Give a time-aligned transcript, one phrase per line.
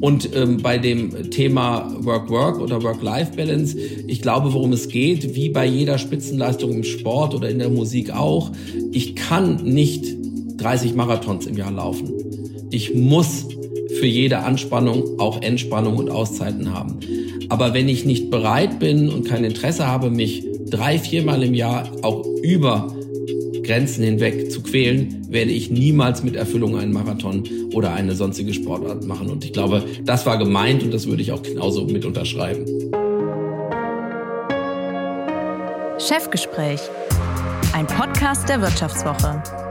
[0.00, 5.66] Und ähm, bei dem Thema Work-Work oder Work-Life-Balance, ich glaube, worum es geht, wie bei
[5.66, 8.52] jeder Spitzenleistung im Sport oder in der Musik auch,
[8.92, 10.06] ich kann nicht
[10.58, 12.12] 30 Marathons im Jahr laufen.
[12.70, 13.46] Ich muss
[13.98, 17.00] für jede Anspannung auch Entspannung und Auszeiten haben.
[17.48, 21.90] Aber wenn ich nicht bereit bin und kein Interesse habe, mich drei, viermal im Jahr
[22.02, 22.94] auch über
[23.62, 29.04] Grenzen hinweg zu quälen, werde ich niemals mit Erfüllung einen Marathon oder eine sonstige Sportart
[29.04, 29.28] machen.
[29.28, 32.64] Und ich glaube, das war gemeint und das würde ich auch genauso mit unterschreiben.
[35.98, 36.80] Chefgespräch,
[37.74, 39.67] ein Podcast der Wirtschaftswoche.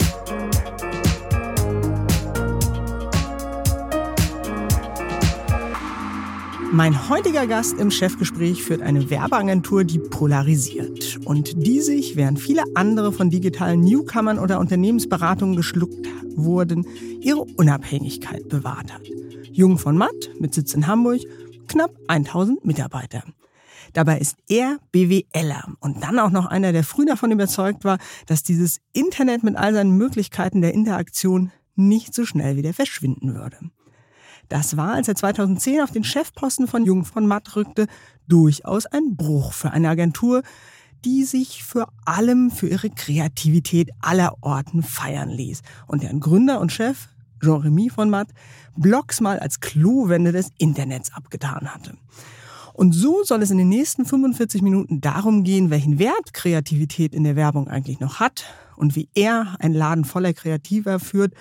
[6.72, 12.64] Mein heutiger Gast im Chefgespräch führt eine Werbeagentur, die polarisiert und die sich, während viele
[12.76, 16.86] andere von digitalen Newcomern oder Unternehmensberatungen geschluckt wurden,
[17.22, 19.02] ihre Unabhängigkeit bewahrt hat.
[19.52, 21.22] Jung von Matt mit Sitz in Hamburg,
[21.68, 23.24] knapp 1000 Mitarbeiter.
[23.94, 28.44] Dabei ist er BWLer und dann auch noch einer, der früh davon überzeugt war, dass
[28.44, 33.58] dieses Internet mit all seinen Möglichkeiten der Interaktion nicht so schnell wieder verschwinden würde.
[34.50, 37.88] Das war, als er 2010 auf den Chefposten von Jung von Matt rückte,
[38.28, 40.42] durchaus ein Bruch für eine Agentur,
[41.06, 46.72] die sich für allem für ihre Kreativität aller Orten feiern ließ und deren Gründer und
[46.72, 47.08] Chef,
[47.42, 48.30] Jean-Remy von Matt,
[48.76, 51.98] Blogs mal als Klowände des Internets abgetan hatte.
[52.74, 57.24] Und so soll es in den nächsten 45 Minuten darum gehen, welchen Wert Kreativität in
[57.24, 58.46] der Werbung eigentlich noch hat
[58.76, 61.34] und wie er einen Laden voller Kreativer führt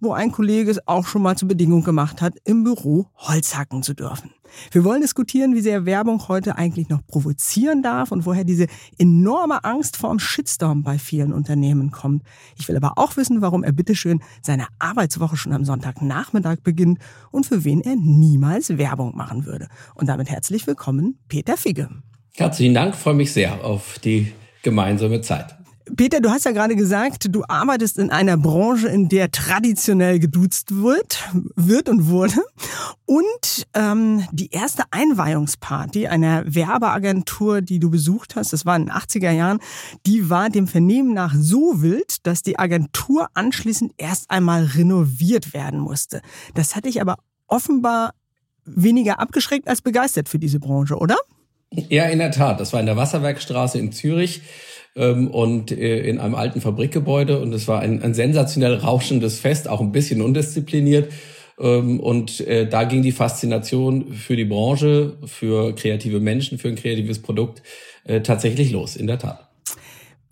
[0.00, 3.82] wo ein Kollege es auch schon mal zur Bedingung gemacht hat, im Büro Holz hacken
[3.82, 4.30] zu dürfen.
[4.70, 8.66] Wir wollen diskutieren, wie sehr Werbung heute eigentlich noch provozieren darf und woher diese
[8.98, 12.22] enorme Angst vor einem Shitstorm bei vielen Unternehmen kommt.
[12.58, 16.98] Ich will aber auch wissen, warum er bitteschön seine Arbeitswoche schon am Sonntagnachmittag beginnt
[17.30, 19.68] und für wen er niemals Werbung machen würde.
[19.94, 21.88] Und damit herzlich willkommen, Peter Figge.
[22.34, 25.56] Herzlichen Dank, freue mich sehr auf die gemeinsame Zeit.
[25.94, 30.74] Peter, du hast ja gerade gesagt, du arbeitest in einer Branche, in der traditionell geduzt
[30.74, 31.22] wird,
[31.54, 32.42] wird und wurde.
[33.04, 38.92] Und ähm, die erste Einweihungsparty einer Werbeagentur, die du besucht hast, das war in den
[38.92, 39.60] 80er Jahren,
[40.06, 45.78] die war dem Vernehmen nach so wild, dass die Agentur anschließend erst einmal renoviert werden
[45.78, 46.20] musste.
[46.54, 47.16] Das hat dich aber
[47.46, 48.12] offenbar
[48.64, 51.16] weniger abgeschreckt als begeistert für diese Branche, oder?
[51.70, 52.58] Ja, in der Tat.
[52.58, 54.42] Das war in der Wasserwerkstraße in Zürich
[54.96, 57.38] ähm, und äh, in einem alten Fabrikgebäude.
[57.40, 61.12] Und es war ein, ein sensationell rauschendes Fest, auch ein bisschen undiszipliniert.
[61.58, 66.76] Ähm, und äh, da ging die Faszination für die Branche, für kreative Menschen, für ein
[66.76, 67.62] kreatives Produkt
[68.04, 69.48] äh, tatsächlich los, in der Tat.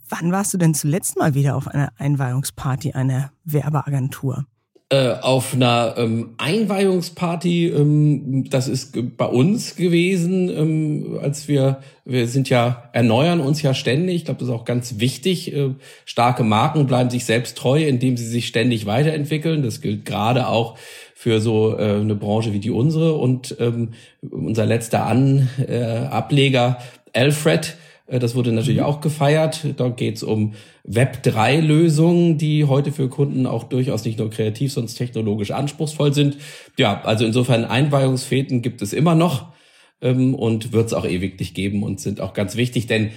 [0.09, 4.47] Wann warst du denn zuletzt mal wieder auf einer Einweihungsparty einer Werbeagentur?
[4.91, 12.29] Äh, auf einer ähm, Einweihungsparty, ähm, das ist bei uns gewesen, ähm, als wir, wir
[12.29, 15.55] sind ja, erneuern uns ja ständig, ich glaube, das ist auch ganz wichtig.
[15.55, 15.71] Äh,
[16.05, 19.63] starke Marken bleiben sich selbst treu, indem sie sich ständig weiterentwickeln.
[19.63, 20.77] Das gilt gerade auch
[21.15, 23.15] für so äh, eine Branche wie die unsere.
[23.15, 26.77] Und ähm, unser letzter An, äh, Ableger,
[27.15, 28.87] Alfred, das wurde natürlich mhm.
[28.87, 29.67] auch gefeiert.
[29.77, 30.53] Da geht es um
[30.87, 36.37] Web3-Lösungen, die heute für Kunden auch durchaus nicht nur kreativ, sondern technologisch anspruchsvoll sind.
[36.79, 39.53] Ja, also insofern Einweihungsfäden gibt es immer noch
[40.03, 43.11] ähm, und wird es auch ewiglich geben und sind auch ganz wichtig, denn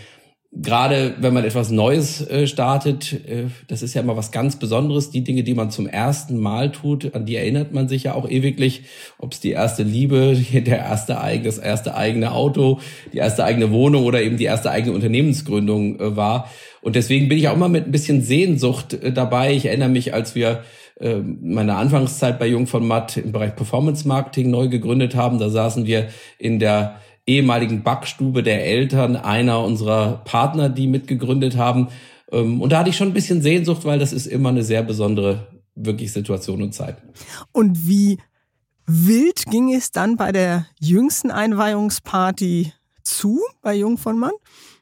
[0.61, 5.09] gerade wenn man etwas Neues äh, startet, äh, das ist ja immer was ganz Besonderes.
[5.09, 8.29] Die Dinge, die man zum ersten Mal tut, an die erinnert man sich ja auch
[8.29, 8.83] ewiglich.
[9.17, 12.79] Ob es die erste Liebe, der erste eigene, das erste eigene Auto,
[13.13, 16.49] die erste eigene Wohnung oder eben die erste eigene Unternehmensgründung äh, war.
[16.81, 19.53] Und deswegen bin ich auch immer mit ein bisschen Sehnsucht dabei.
[19.53, 20.63] Ich erinnere mich, als wir
[20.99, 25.37] äh, meine Anfangszeit bei Jung von Matt im Bereich Performance Marketing neu gegründet haben.
[25.37, 26.07] Da saßen wir
[26.39, 31.89] in der ehemaligen Backstube der Eltern einer unserer Partner, die mitgegründet haben.
[32.31, 34.81] Ähm, und da hatte ich schon ein bisschen Sehnsucht, weil das ist immer eine sehr
[34.81, 36.97] besondere, wirklich Situation und Zeit.
[37.51, 38.17] Und wie
[38.85, 42.71] wild ging es dann bei der jüngsten Einweihungsparty
[43.03, 44.31] zu bei Jung von Mann?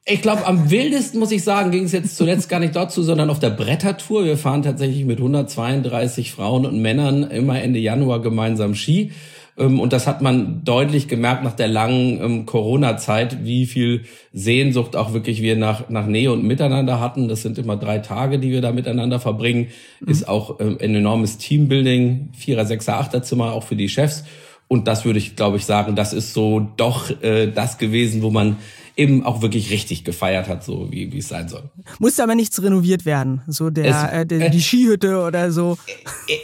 [0.08, 3.02] Ich glaube, am wildesten, muss ich sagen, ging es jetzt zuletzt gar nicht dort zu,
[3.02, 4.24] sondern auf der Brettertour.
[4.24, 9.12] Wir fahren tatsächlich mit 132 Frauen und Männern immer Ende Januar gemeinsam Ski.
[9.58, 14.04] Ähm, und das hat man deutlich gemerkt nach der langen ähm, Corona-Zeit, wie viel
[14.34, 17.28] Sehnsucht auch wirklich wir nach, nach Nähe und Miteinander hatten.
[17.28, 19.68] Das sind immer drei Tage, die wir da miteinander verbringen.
[20.00, 20.08] Mhm.
[20.10, 24.24] Ist auch ähm, ein enormes Teambuilding, Vierer, Sechser, Achterzimmer auch für die Chefs.
[24.68, 28.32] Und das würde ich, glaube ich, sagen, das ist so doch äh, das gewesen, wo
[28.32, 28.58] man
[28.98, 31.70] eben auch wirklich richtig gefeiert hat, so wie, wie es sein soll.
[32.00, 35.78] Musste aber nichts renoviert werden, so der, es, äh, der die Skihütte oder so.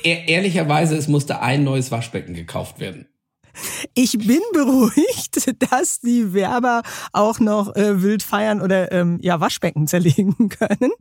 [0.03, 3.07] E-, ehrlicherweise, es musste ein neues Waschbecken gekauft werden.
[3.94, 6.81] Ich bin beruhigt, dass die Werber
[7.13, 10.92] auch noch äh, wild feiern oder ähm, ja Waschbecken zerlegen können.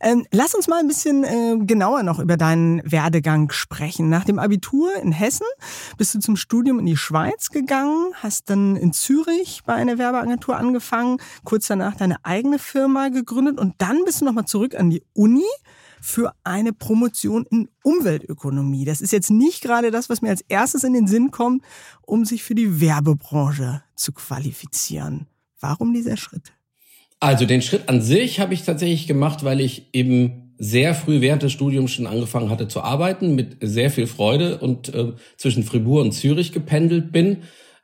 [0.00, 4.08] Ähm, lass uns mal ein bisschen äh, genauer noch über deinen Werdegang sprechen.
[4.08, 5.46] Nach dem Abitur in Hessen
[5.96, 10.56] bist du zum Studium in die Schweiz gegangen, hast dann in Zürich bei einer Werbeagentur
[10.56, 15.02] angefangen, kurz danach deine eigene Firma gegründet und dann bist du nochmal zurück an die
[15.14, 15.44] Uni
[16.04, 18.84] für eine Promotion in Umweltökonomie.
[18.84, 21.64] Das ist jetzt nicht gerade das, was mir als erstes in den Sinn kommt,
[22.02, 25.28] um sich für die Werbebranche zu qualifizieren.
[25.60, 26.52] Warum dieser Schritt?
[27.20, 31.42] Also den Schritt an sich habe ich tatsächlich gemacht, weil ich eben sehr früh während
[31.42, 36.04] des Studiums schon angefangen hatte zu arbeiten, mit sehr viel Freude und äh, zwischen Fribourg
[36.04, 37.38] und Zürich gependelt bin.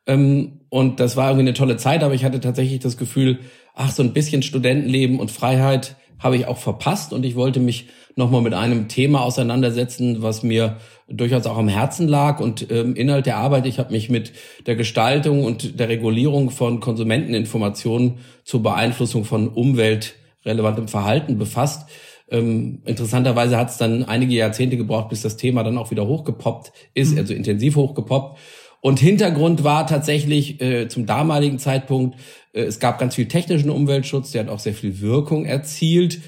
[0.07, 3.39] Ähm, und das war irgendwie eine tolle Zeit, aber ich hatte tatsächlich das Gefühl,
[3.75, 7.89] ach, so ein bisschen Studentenleben und Freiheit habe ich auch verpasst und ich wollte mich
[8.15, 10.77] nochmal mit einem Thema auseinandersetzen, was mir
[11.09, 13.67] durchaus auch am Herzen lag und ähm, Inhalt der Arbeit.
[13.67, 14.33] Ich habe mich mit
[14.67, 21.89] der Gestaltung und der Regulierung von Konsumenteninformationen zur Beeinflussung von umweltrelevantem Verhalten befasst.
[22.31, 26.73] Ähm, interessanterweise hat es dann einige Jahrzehnte gebraucht, bis das Thema dann auch wieder hochgepoppt
[26.95, 27.19] ist, mhm.
[27.19, 28.39] also intensiv hochgepoppt.
[28.81, 32.19] Und Hintergrund war tatsächlich äh, zum damaligen Zeitpunkt,
[32.53, 36.21] äh, es gab ganz viel technischen Umweltschutz, der hat auch sehr viel Wirkung erzielt.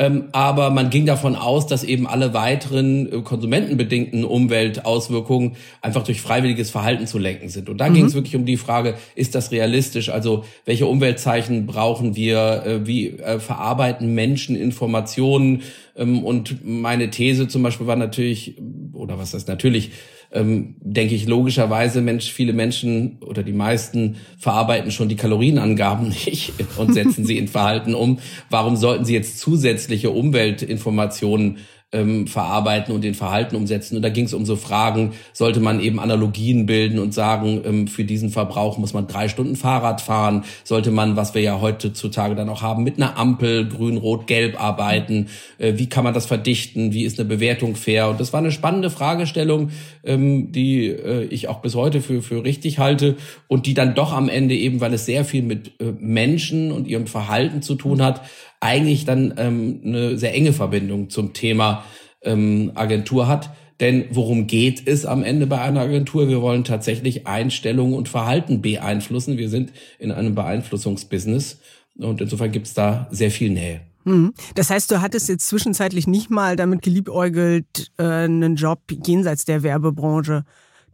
[0.00, 6.22] Ähm, aber man ging davon aus, dass eben alle weiteren äh, konsumentenbedingten Umweltauswirkungen einfach durch
[6.22, 7.68] freiwilliges Verhalten zu lenken sind.
[7.68, 7.94] Und da mhm.
[7.94, 10.08] ging es wirklich um die Frage, ist das realistisch?
[10.08, 12.62] Also welche Umweltzeichen brauchen wir?
[12.64, 15.64] Äh, wie äh, verarbeiten Menschen Informationen?
[15.94, 18.56] Ähm, und meine These zum Beispiel war natürlich,
[18.94, 19.90] oder was das natürlich,
[20.32, 26.52] ähm, denke ich logischerweise, Mensch, viele Menschen oder die meisten verarbeiten schon die Kalorienangaben nicht
[26.76, 28.18] und setzen sie in Verhalten um.
[28.48, 31.58] Warum sollten sie jetzt zusätzliche Umweltinformationen
[31.92, 33.96] ähm, verarbeiten und in Verhalten umsetzen.
[33.96, 37.88] Und da ging es um so Fragen, sollte man eben Analogien bilden und sagen, ähm,
[37.88, 42.34] für diesen Verbrauch muss man drei Stunden Fahrrad fahren, sollte man, was wir ja heutzutage
[42.34, 45.28] dann auch haben, mit einer Ampel grün, rot, gelb arbeiten,
[45.58, 48.08] äh, wie kann man das verdichten, wie ist eine Bewertung fair?
[48.08, 49.70] Und das war eine spannende Fragestellung,
[50.04, 53.16] ähm, die äh, ich auch bis heute für, für richtig halte
[53.48, 56.86] und die dann doch am Ende eben, weil es sehr viel mit äh, Menschen und
[56.86, 58.22] ihrem Verhalten zu tun hat,
[58.60, 61.84] eigentlich dann ähm, eine sehr enge Verbindung zum Thema
[62.22, 63.50] ähm, Agentur hat.
[63.80, 66.28] Denn worum geht es am Ende bei einer Agentur?
[66.28, 69.38] Wir wollen tatsächlich Einstellungen und Verhalten beeinflussen.
[69.38, 71.60] Wir sind in einem Beeinflussungsbusiness
[71.96, 73.80] und insofern gibt es da sehr viel Nähe.
[74.04, 74.34] Mhm.
[74.54, 79.62] Das heißt, du hattest jetzt zwischenzeitlich nicht mal damit geliebäugelt, äh, einen Job jenseits der
[79.62, 80.44] Werbebranche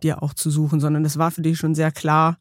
[0.02, 2.38] dir auch zu suchen, sondern das war für dich schon sehr klar,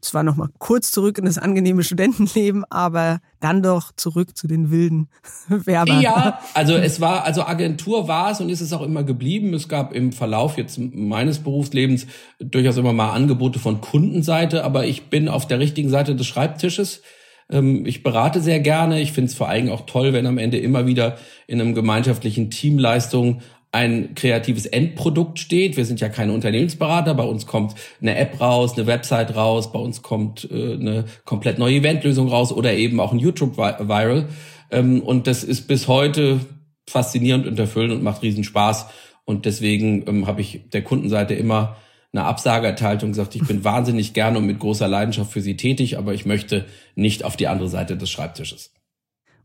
[0.00, 4.70] zwar noch mal kurz zurück in das angenehme Studentenleben, aber dann doch zurück zu den
[4.70, 5.08] wilden
[5.48, 6.00] Werbern.
[6.00, 9.54] Ja, also es war, also Agentur war es und ist es auch immer geblieben.
[9.54, 12.06] Es gab im Verlauf jetzt meines Berufslebens
[12.38, 17.02] durchaus immer mal Angebote von Kundenseite, aber ich bin auf der richtigen Seite des Schreibtisches.
[17.50, 19.00] Ähm, ich berate sehr gerne.
[19.00, 22.50] Ich finde es vor allem auch toll, wenn am Ende immer wieder in einem gemeinschaftlichen
[22.50, 25.76] Teamleistung ein kreatives Endprodukt steht.
[25.76, 27.14] Wir sind ja keine Unternehmensberater.
[27.14, 31.58] Bei uns kommt eine App raus, eine Website raus, bei uns kommt äh, eine komplett
[31.58, 34.28] neue Eventlösung raus oder eben auch ein YouTube-Viral.
[34.70, 36.40] Ähm, und das ist bis heute
[36.88, 38.86] faszinierend und erfüllend und macht riesen Spaß.
[39.24, 41.76] Und deswegen ähm, habe ich der Kundenseite immer
[42.12, 45.58] eine Absage erteilt und gesagt, ich bin wahnsinnig gerne und mit großer Leidenschaft für Sie
[45.58, 46.64] tätig, aber ich möchte
[46.94, 48.72] nicht auf die andere Seite des Schreibtisches.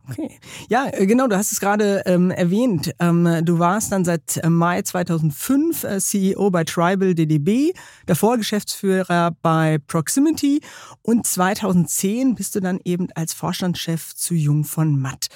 [0.09, 0.37] Okay.
[0.69, 2.93] Ja, äh, genau, du hast es gerade ähm, erwähnt.
[2.99, 7.73] Ähm, du warst dann seit äh, Mai 2005 äh, CEO bei Tribal DDB,
[8.05, 10.61] davor Geschäftsführer bei Proximity
[11.01, 15.27] und 2010 bist du dann eben als Vorstandschef zu Jung von Matt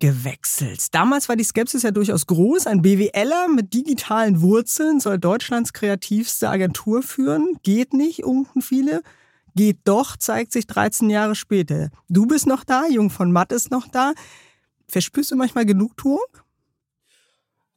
[0.00, 0.92] gewechselt.
[0.92, 2.66] Damals war die Skepsis ja durchaus groß.
[2.66, 7.58] Ein BWLer mit digitalen Wurzeln soll Deutschlands kreativste Agentur führen.
[7.62, 9.02] Geht nicht, unten viele
[9.54, 11.90] geht doch, zeigt sich 13 Jahre später.
[12.08, 14.12] Du bist noch da, Jung von Matt ist noch da.
[14.88, 16.20] Verspürst du manchmal Genugtuung?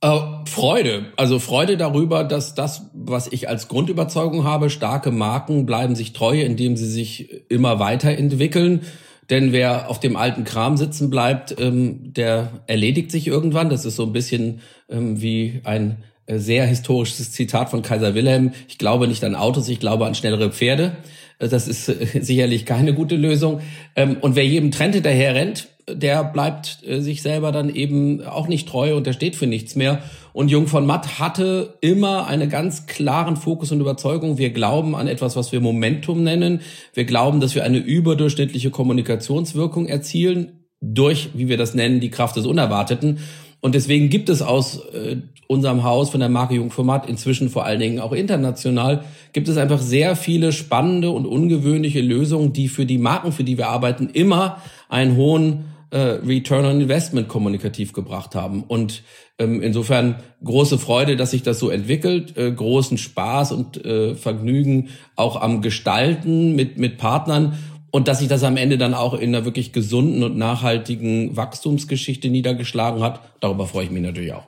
[0.01, 1.07] Äh, Freude.
[1.15, 6.41] Also Freude darüber, dass das, was ich als Grundüberzeugung habe, starke Marken bleiben sich treu,
[6.41, 8.81] indem sie sich immer weiterentwickeln.
[9.29, 13.69] Denn wer auf dem alten Kram sitzen bleibt, ähm, der erledigt sich irgendwann.
[13.69, 18.51] Das ist so ein bisschen ähm, wie ein äh, sehr historisches Zitat von Kaiser Wilhelm.
[18.67, 20.97] Ich glaube nicht an Autos, ich glaube an schnellere Pferde.
[21.39, 23.61] Das ist äh, sicherlich keine gute Lösung.
[23.95, 28.47] Ähm, und wer jedem Trend hinterher rennt, der bleibt äh, sich selber dann eben auch
[28.47, 30.01] nicht treu und der steht für nichts mehr.
[30.33, 34.37] Und Jung von Matt hatte immer einen ganz klaren Fokus und Überzeugung.
[34.37, 36.61] Wir glauben an etwas, was wir Momentum nennen.
[36.93, 42.35] Wir glauben, dass wir eine überdurchschnittliche Kommunikationswirkung erzielen durch, wie wir das nennen, die Kraft
[42.35, 43.19] des Unerwarteten.
[43.67, 47.81] Und deswegen gibt es aus äh, unserem Haus von der Marke Jungformat inzwischen vor allen
[47.81, 52.97] Dingen auch international, gibt es einfach sehr viele spannende und ungewöhnliche Lösungen, die für die
[52.97, 58.63] Marken, für die wir arbeiten, immer einen hohen äh, Return on Investment kommunikativ gebracht haben.
[58.63, 59.03] Und
[59.37, 64.91] ähm, insofern große Freude, dass sich das so entwickelt, äh, großen Spaß und äh, Vergnügen
[65.17, 67.57] auch am Gestalten mit, mit Partnern
[67.91, 72.29] und dass sich das am Ende dann auch in einer wirklich gesunden und nachhaltigen Wachstumsgeschichte
[72.29, 74.47] niedergeschlagen hat, darüber freue ich mich natürlich auch.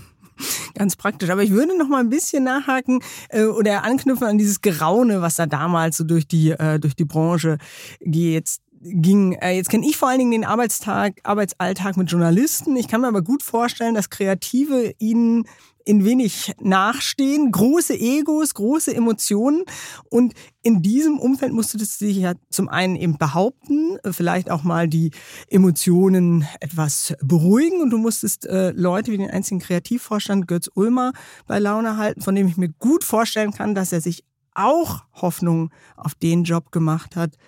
[0.74, 1.30] Ganz praktisch.
[1.30, 3.00] Aber ich würde noch mal ein bisschen nachhaken
[3.30, 7.04] äh, oder anknüpfen an dieses Geraune, was da damals so durch die, äh, durch die
[7.04, 7.58] Branche
[8.00, 9.32] geht ging.
[9.34, 12.76] Äh, jetzt kenne ich vor allen Dingen den Arbeitstag, Arbeitsalltag mit Journalisten.
[12.76, 15.44] Ich kann mir aber gut vorstellen, dass Kreative ihnen
[15.88, 19.64] in wenig nachstehen, große Egos, große Emotionen.
[20.10, 24.86] Und in diesem Umfeld musst du dich ja zum einen eben behaupten, vielleicht auch mal
[24.86, 25.12] die
[25.48, 27.80] Emotionen etwas beruhigen.
[27.80, 31.12] Und du musstest äh, Leute wie den einzigen Kreativvorstand Götz Ulmer
[31.46, 35.70] bei Laune halten, von dem ich mir gut vorstellen kann, dass er sich auch Hoffnung
[35.96, 37.38] auf den Job gemacht hat,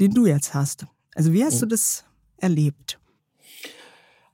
[0.00, 0.86] den du jetzt hast.
[1.14, 1.60] Also wie hast oh.
[1.60, 2.04] du das
[2.38, 2.99] erlebt?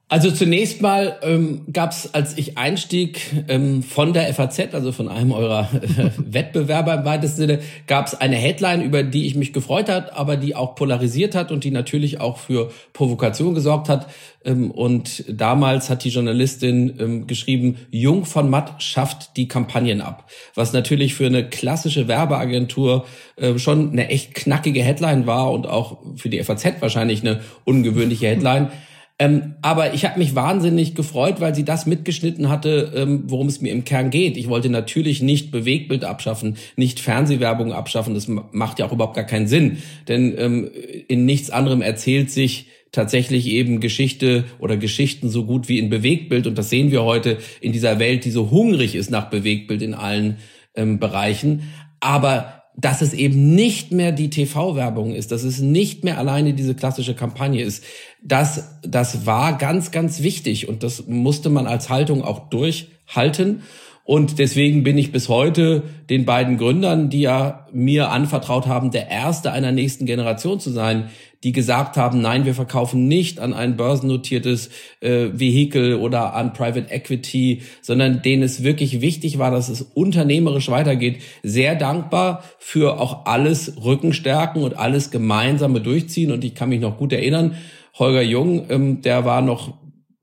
[0.08, 5.08] Also zunächst mal ähm, gab es, als ich einstieg ähm, von der FAZ, also von
[5.08, 7.58] einem eurer äh, Wettbewerber im weitesten Sinne,
[7.88, 11.50] gab es eine Headline, über die ich mich gefreut hat, aber die auch polarisiert hat
[11.50, 14.06] und die natürlich auch für Provokation gesorgt hat.
[14.44, 20.30] Ähm, und damals hat die Journalistin ähm, geschrieben, Jung von Matt schafft die Kampagnen ab.
[20.54, 25.98] Was natürlich für eine klassische Werbeagentur äh, schon eine echt knackige Headline war und auch
[26.14, 28.70] für die FAZ wahrscheinlich eine ungewöhnliche Headline.
[29.18, 33.62] Ähm, aber ich habe mich wahnsinnig gefreut, weil sie das mitgeschnitten hatte, ähm, worum es
[33.62, 34.36] mir im Kern geht.
[34.36, 38.12] Ich wollte natürlich nicht Bewegbild abschaffen, nicht Fernsehwerbung abschaffen.
[38.12, 39.78] Das macht ja auch überhaupt gar keinen Sinn.
[40.06, 40.70] Denn ähm,
[41.08, 46.46] in nichts anderem erzählt sich tatsächlich eben Geschichte oder Geschichten so gut wie in Bewegbild.
[46.46, 49.94] Und das sehen wir heute in dieser Welt, die so hungrig ist nach Bewegbild in
[49.94, 50.36] allen
[50.74, 51.72] ähm, Bereichen.
[52.00, 56.74] Aber dass es eben nicht mehr die TV-Werbung ist, dass es nicht mehr alleine diese
[56.74, 57.82] klassische Kampagne ist.
[58.22, 63.62] Das, das war ganz, ganz wichtig und das musste man als Haltung auch durchhalten.
[64.04, 69.10] Und deswegen bin ich bis heute den beiden Gründern, die ja mir anvertraut haben, der
[69.10, 71.08] erste einer nächsten Generation zu sein,
[71.44, 76.90] die gesagt haben, nein, wir verkaufen nicht an ein börsennotiertes äh, Vehikel oder an Private
[76.90, 81.18] Equity, sondern denen es wirklich wichtig war, dass es unternehmerisch weitergeht.
[81.42, 86.32] Sehr dankbar für auch alles Rückenstärken und alles gemeinsame Durchziehen.
[86.32, 87.56] Und ich kann mich noch gut erinnern,
[87.98, 89.72] Holger Jung, ähm, der war noch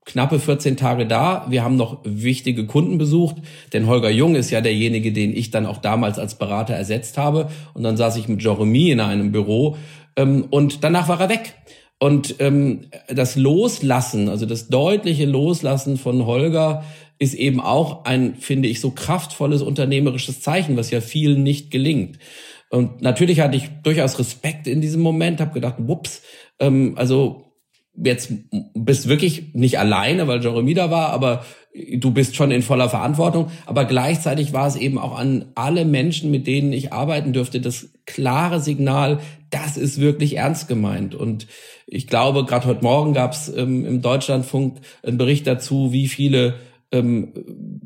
[0.04, 1.46] knappe 14 Tage da.
[1.48, 3.36] Wir haben noch wichtige Kunden besucht,
[3.72, 7.48] denn Holger Jung ist ja derjenige, den ich dann auch damals als Berater ersetzt habe.
[7.72, 9.76] Und dann saß ich mit Jeremy in einem Büro
[10.16, 11.54] ähm, und danach war er weg.
[11.98, 16.84] Und ähm, das Loslassen, also das deutliche Loslassen von Holger
[17.18, 22.18] ist eben auch ein, finde ich, so kraftvolles unternehmerisches Zeichen, was ja vielen nicht gelingt.
[22.70, 26.22] Und natürlich hatte ich durchaus Respekt in diesem Moment, habe gedacht, wups,
[26.58, 27.43] ähm, also
[27.96, 28.32] jetzt
[28.74, 31.44] bist wirklich nicht alleine, weil Jeremy da war, aber
[31.96, 33.50] du bist schon in voller Verantwortung.
[33.66, 37.90] Aber gleichzeitig war es eben auch an alle Menschen, mit denen ich arbeiten dürfte, das
[38.06, 39.20] klare Signal,
[39.50, 41.14] das ist wirklich ernst gemeint.
[41.14, 41.46] Und
[41.86, 46.54] ich glaube, gerade heute Morgen gab es ähm, im Deutschlandfunk einen Bericht dazu, wie viele
[46.94, 47.32] ähm,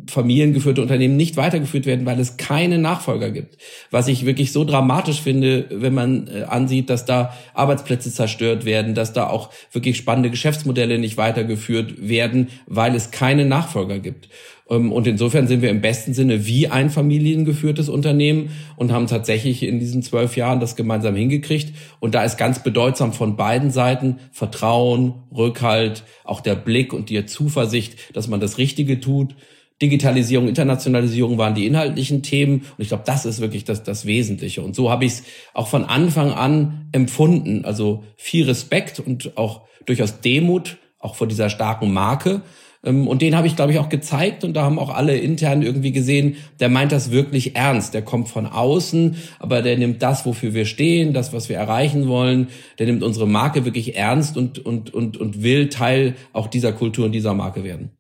[0.07, 3.57] familiengeführte Unternehmen nicht weitergeführt werden, weil es keine Nachfolger gibt.
[3.91, 8.95] Was ich wirklich so dramatisch finde, wenn man äh, ansieht, dass da Arbeitsplätze zerstört werden,
[8.95, 14.29] dass da auch wirklich spannende Geschäftsmodelle nicht weitergeführt werden, weil es keine Nachfolger gibt.
[14.69, 19.63] Ähm, und insofern sind wir im besten Sinne wie ein familiengeführtes Unternehmen und haben tatsächlich
[19.63, 21.75] in diesen zwölf Jahren das gemeinsam hingekriegt.
[22.01, 27.25] Und da ist ganz bedeutsam von beiden Seiten Vertrauen, Rückhalt, auch der Blick und die
[27.27, 29.35] Zuversicht, dass man das Richtige tut.
[29.81, 32.59] Digitalisierung, Internationalisierung waren die inhaltlichen Themen.
[32.59, 34.61] Und ich glaube, das ist wirklich das, das Wesentliche.
[34.61, 35.23] Und so habe ich es
[35.55, 37.65] auch von Anfang an empfunden.
[37.65, 42.43] Also viel Respekt und auch durchaus Demut, auch vor dieser starken Marke.
[42.85, 45.63] Ähm, und den habe ich, glaube ich, auch gezeigt und da haben auch alle intern
[45.63, 47.95] irgendwie gesehen, der meint das wirklich ernst.
[47.95, 52.09] Der kommt von außen, aber der nimmt das, wofür wir stehen, das, was wir erreichen
[52.09, 52.49] wollen.
[52.79, 57.07] Der nimmt unsere Marke wirklich ernst und, und, und, und will Teil auch dieser Kultur
[57.07, 57.91] und dieser Marke werden.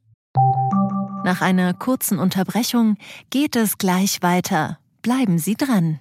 [1.24, 2.96] Nach einer kurzen Unterbrechung
[3.30, 4.78] geht es gleich weiter.
[5.02, 6.00] Bleiben Sie dran.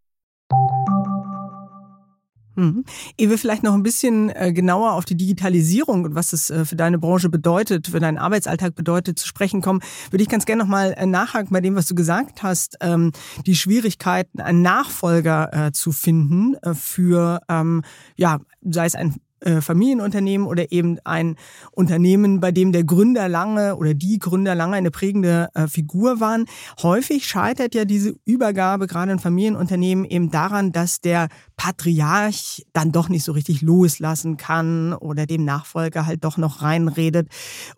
[2.55, 2.83] Mhm.
[3.17, 6.65] Ehe wir vielleicht noch ein bisschen äh, genauer auf die Digitalisierung und was es äh,
[6.65, 10.63] für deine Branche bedeutet, für deinen Arbeitsalltag bedeutet, zu sprechen kommen, würde ich ganz gerne
[10.63, 13.13] nochmal äh, nachhaken bei dem, was du gesagt hast, ähm,
[13.45, 17.83] die Schwierigkeiten, einen Nachfolger zu finden für, ähm,
[18.15, 19.15] ja, sei es ein
[19.61, 21.35] Familienunternehmen oder eben ein
[21.71, 26.45] Unternehmen, bei dem der Gründer lange oder die Gründer lange eine prägende äh, Figur waren.
[26.81, 33.09] Häufig scheitert ja diese Übergabe gerade in Familienunternehmen eben daran, dass der Patriarch dann doch
[33.09, 37.27] nicht so richtig loslassen kann oder dem Nachfolger halt doch noch reinredet.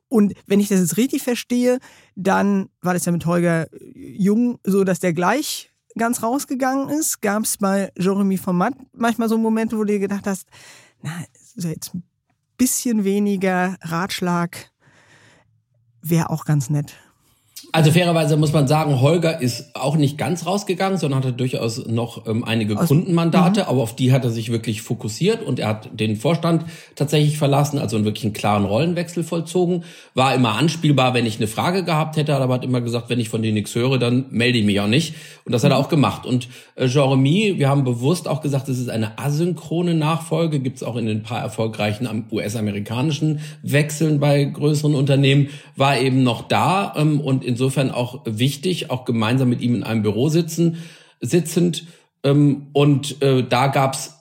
[0.10, 1.80] Und wenn ich das jetzt richtig verstehe,
[2.16, 7.22] dann war das ja mit Holger Jung so, dass der gleich ganz rausgegangen ist.
[7.22, 10.48] Gab es bei Jeremy Format manchmal so Momente, wo du dir gedacht hast,
[11.02, 11.12] na,
[11.56, 12.04] jetzt ein
[12.58, 14.72] bisschen weniger Ratschlag
[16.02, 16.96] wäre auch ganz nett.
[17.76, 22.28] Also fairerweise muss man sagen, Holger ist auch nicht ganz rausgegangen, sondern hatte durchaus noch
[22.28, 23.68] ähm, einige Aus, Kundenmandate, mhm.
[23.68, 27.80] aber auf die hat er sich wirklich fokussiert und er hat den Vorstand tatsächlich verlassen,
[27.80, 29.86] also einen wirklich einen klaren Rollenwechsel vollzogen.
[30.14, 33.30] War immer anspielbar, wenn ich eine Frage gehabt hätte, aber hat immer gesagt, wenn ich
[33.30, 35.16] von denen nichts höre, dann melde ich mich auch nicht.
[35.44, 35.84] Und das hat er mhm.
[35.84, 36.28] auch gemacht.
[36.28, 40.84] Und äh, Jeremy, wir haben bewusst auch gesagt, es ist eine asynchrone Nachfolge, gibt es
[40.84, 47.20] auch in den paar erfolgreichen US-amerikanischen Wechseln bei größeren Unternehmen, war eben noch da ähm,
[47.20, 50.80] und insofern insofern auch wichtig, auch gemeinsam mit ihm in einem Büro sitzen,
[51.22, 51.86] sitzend.
[52.22, 54.20] Ähm, und äh, da gab's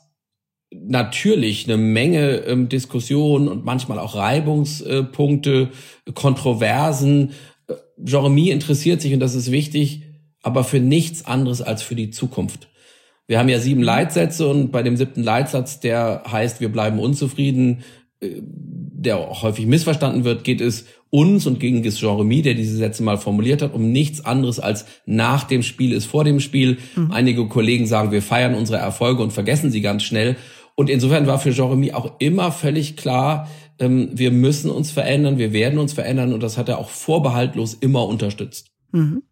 [0.71, 5.71] natürlich eine Menge ähm, Diskussionen und manchmal auch Reibungspunkte,
[6.15, 7.33] Kontroversen.
[7.67, 10.03] Äh, Jeremy interessiert sich, und das ist wichtig,
[10.41, 12.69] aber für nichts anderes als für die Zukunft.
[13.27, 17.83] Wir haben ja sieben Leitsätze und bei dem siebten Leitsatz, der heißt, wir bleiben unzufrieden,
[18.21, 23.03] äh, der häufig missverstanden wird, geht es uns und gegen Gis Jeremy, der diese Sätze
[23.03, 26.79] mal formuliert hat, um nichts anderes als nach dem Spiel ist vor dem Spiel.
[26.97, 27.13] Mhm.
[27.13, 30.37] Einige Kollegen sagen, wir feiern unsere Erfolge und vergessen sie ganz schnell.
[30.75, 33.47] Und insofern war für Jeremy auch immer völlig klar,
[33.79, 37.75] ähm, wir müssen uns verändern, wir werden uns verändern und das hat er auch vorbehaltlos
[37.75, 38.71] immer unterstützt.
[38.93, 39.23] Mhm.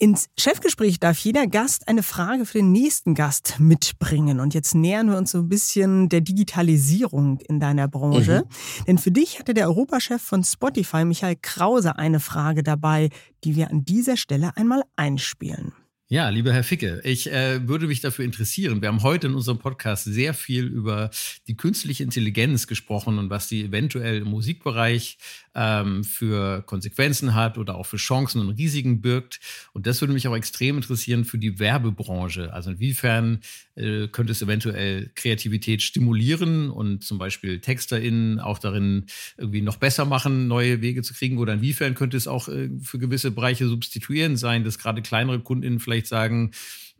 [0.00, 4.38] Ins Chefgespräch darf jeder Gast eine Frage für den nächsten Gast mitbringen.
[4.38, 8.44] Und jetzt nähern wir uns so ein bisschen der Digitalisierung in deiner Branche.
[8.44, 8.84] Mhm.
[8.86, 13.08] Denn für dich hatte der Europachef von Spotify, Michael Krause, eine Frage dabei,
[13.42, 15.72] die wir an dieser Stelle einmal einspielen.
[16.10, 18.80] Ja, lieber Herr Ficke, ich äh, würde mich dafür interessieren.
[18.80, 21.10] Wir haben heute in unserem Podcast sehr viel über
[21.48, 25.18] die künstliche Intelligenz gesprochen und was sie eventuell im Musikbereich
[25.54, 29.40] ähm, für Konsequenzen hat oder auch für Chancen und Risiken birgt.
[29.74, 32.54] Und das würde mich auch extrem interessieren für die Werbebranche.
[32.54, 33.40] Also inwiefern
[33.74, 39.04] äh, könnte es eventuell Kreativität stimulieren und zum Beispiel TexterInnen auch darin
[39.36, 41.36] irgendwie noch besser machen, neue Wege zu kriegen?
[41.36, 45.80] Oder inwiefern könnte es auch äh, für gewisse Bereiche substituierend sein, dass gerade kleinere KundInnen
[45.80, 46.52] vielleicht sagen,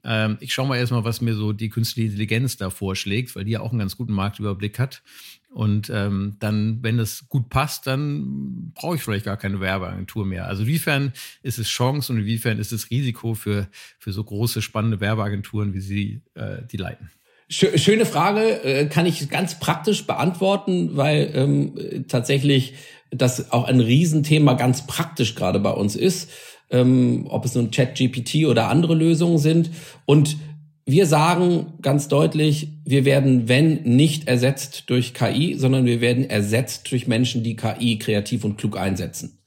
[0.05, 3.53] ähm, ich schaue mal erstmal, was mir so die künstliche Intelligenz da vorschlägt, weil die
[3.53, 5.03] ja auch einen ganz guten Marktüberblick hat.
[5.51, 10.47] Und ähm, dann, wenn das gut passt, dann brauche ich vielleicht gar keine Werbeagentur mehr.
[10.47, 15.01] Also inwiefern ist es Chance und inwiefern ist es Risiko für, für so große, spannende
[15.01, 17.11] Werbeagenturen, wie Sie äh, die leiten?
[17.51, 22.75] Schöne Frage, äh, kann ich ganz praktisch beantworten, weil ähm, tatsächlich
[23.11, 26.31] das auch ein Riesenthema ganz praktisch gerade bei uns ist
[26.71, 29.71] ähm, ob es nun Chat-GPT oder andere Lösungen sind.
[30.07, 30.37] Und
[30.85, 36.91] wir sagen ganz deutlich, wir werden, wenn nicht ersetzt durch KI, sondern wir werden ersetzt
[36.91, 39.39] durch Menschen, die KI kreativ und klug einsetzen.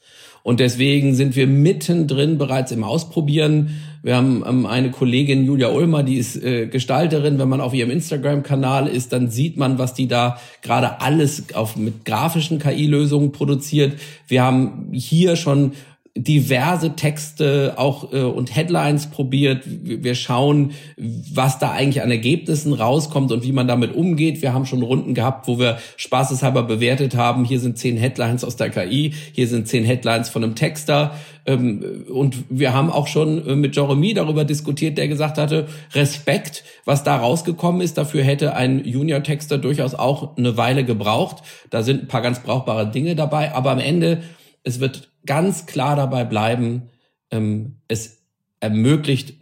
[0.43, 3.81] Und deswegen sind wir mittendrin bereits im Ausprobieren.
[4.01, 7.37] Wir haben ähm, eine Kollegin, Julia Ulmer, die ist äh, Gestalterin.
[7.37, 11.75] Wenn man auf ihrem Instagram-Kanal ist, dann sieht man, was die da gerade alles auf,
[11.75, 13.99] mit grafischen KI-Lösungen produziert.
[14.27, 15.73] Wir haben hier schon
[16.15, 19.63] diverse Texte auch äh, und Headlines probiert.
[19.65, 24.41] Wir schauen, was da eigentlich an Ergebnissen rauskommt und wie man damit umgeht.
[24.41, 28.57] Wir haben schon Runden gehabt, wo wir spaßeshalber bewertet haben, hier sind zehn Headlines aus
[28.57, 31.15] der KI, hier sind zehn Headlines von einem Texter.
[31.45, 36.65] Ähm, und wir haben auch schon äh, mit Jeremy darüber diskutiert, der gesagt hatte, Respekt,
[36.83, 41.37] was da rausgekommen ist, dafür hätte ein Junior-Texter durchaus auch eine Weile gebraucht.
[41.69, 44.23] Da sind ein paar ganz brauchbare Dinge dabei, aber am Ende,
[44.63, 46.89] es wird ganz klar dabei bleiben,
[47.31, 48.23] ähm, es
[48.59, 49.35] ermöglicht,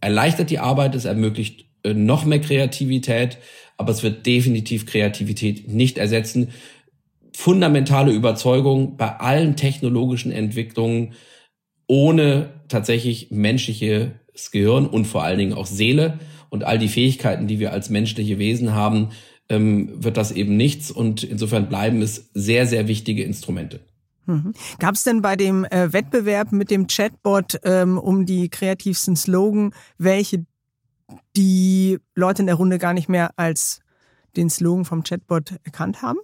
[0.00, 3.38] erleichtert die Arbeit, es ermöglicht äh, noch mehr Kreativität,
[3.76, 6.48] aber es wird definitiv Kreativität nicht ersetzen.
[7.32, 11.14] Fundamentale Überzeugung bei allen technologischen Entwicklungen
[11.86, 16.18] ohne tatsächlich menschliches Gehirn und vor allen Dingen auch Seele
[16.48, 19.10] und all die Fähigkeiten, die wir als menschliche Wesen haben,
[19.48, 20.90] ähm, wird das eben nichts.
[20.90, 23.80] Und insofern bleiben es sehr, sehr wichtige Instrumente.
[24.26, 24.54] Mhm.
[24.78, 29.72] Gab es denn bei dem äh, Wettbewerb mit dem Chatbot ähm, um die kreativsten Slogan
[29.98, 30.44] welche,
[31.36, 33.80] die Leute in der Runde gar nicht mehr als
[34.36, 36.18] den Slogan vom Chatbot erkannt haben?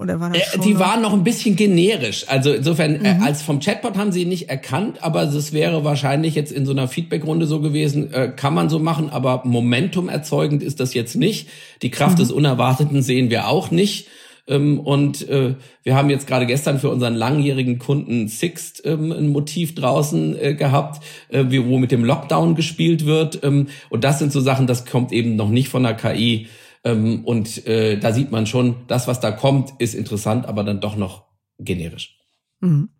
[0.00, 0.80] Oder war das äh, die noch?
[0.80, 2.24] waren noch ein bisschen generisch.
[2.26, 3.22] Also insofern, äh, mhm.
[3.22, 6.64] äh, als vom Chatbot haben sie ihn nicht erkannt, aber es wäre wahrscheinlich jetzt in
[6.64, 10.94] so einer Feedbackrunde so gewesen, äh, kann man so machen, aber Momentum erzeugend ist das
[10.94, 11.48] jetzt nicht.
[11.82, 12.22] Die Kraft mhm.
[12.22, 14.08] des Unerwarteten sehen wir auch nicht.
[14.46, 19.28] Ähm, und äh, wir haben jetzt gerade gestern für unseren langjährigen Kunden Sixt ähm, ein
[19.28, 23.42] Motiv draußen äh, gehabt, äh, wo mit dem Lockdown gespielt wird.
[23.42, 26.48] Ähm, und das sind so Sachen, das kommt eben noch nicht von der KI.
[26.84, 30.80] Ähm, und äh, da sieht man schon, das, was da kommt, ist interessant, aber dann
[30.80, 31.24] doch noch
[31.58, 32.19] generisch.
[32.60, 32.90] Mhm.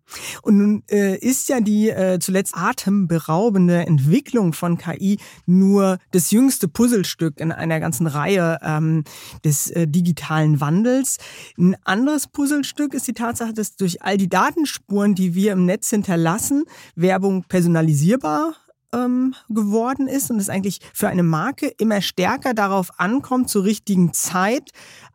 [0.41, 6.67] Und nun äh, ist ja die äh, zuletzt atemberaubende Entwicklung von KI nur das jüngste
[6.67, 9.03] Puzzlestück in einer ganzen Reihe ähm,
[9.45, 11.17] des äh, digitalen Wandels.
[11.57, 15.89] Ein anderes Puzzlestück ist die Tatsache, dass durch all die Datenspuren, die wir im Netz
[15.89, 18.55] hinterlassen, Werbung personalisierbar
[18.93, 24.13] ähm, geworden ist und es eigentlich für eine Marke immer stärker darauf ankommt, zur richtigen
[24.13, 24.71] Zeit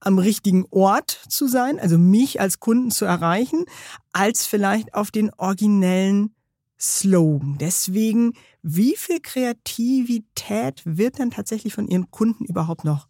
[0.07, 3.64] am richtigen Ort zu sein, also mich als Kunden zu erreichen,
[4.12, 6.35] als vielleicht auf den originellen
[6.79, 7.57] Slogan.
[7.59, 13.09] Deswegen, wie viel Kreativität wird denn tatsächlich von Ihren Kunden überhaupt noch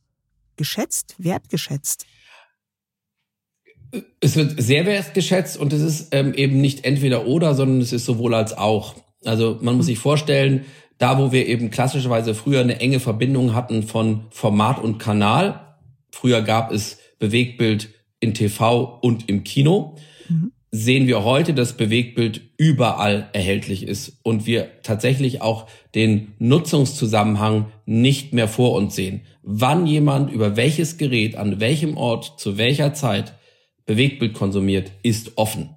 [0.57, 2.07] geschätzt, wertgeschätzt?
[4.21, 8.05] Es wird sehr wertgeschätzt und es ist ähm, eben nicht entweder oder, sondern es ist
[8.05, 8.95] sowohl als auch.
[9.25, 10.65] Also man muss sich vorstellen,
[10.99, 15.66] da wo wir eben klassischerweise früher eine enge Verbindung hatten von Format und Kanal,
[16.17, 19.97] früher gab es Bewegtbild in TV und im Kino,
[20.29, 20.53] mhm.
[20.71, 28.33] sehen wir heute, dass Bewegtbild überall erhältlich ist und wir tatsächlich auch den Nutzungszusammenhang nicht
[28.33, 29.23] mehr vor uns sehen.
[29.43, 33.35] Wann jemand über welches Gerät, an welchem Ort, zu welcher Zeit
[33.85, 35.77] Bewegtbild konsumiert, ist offen.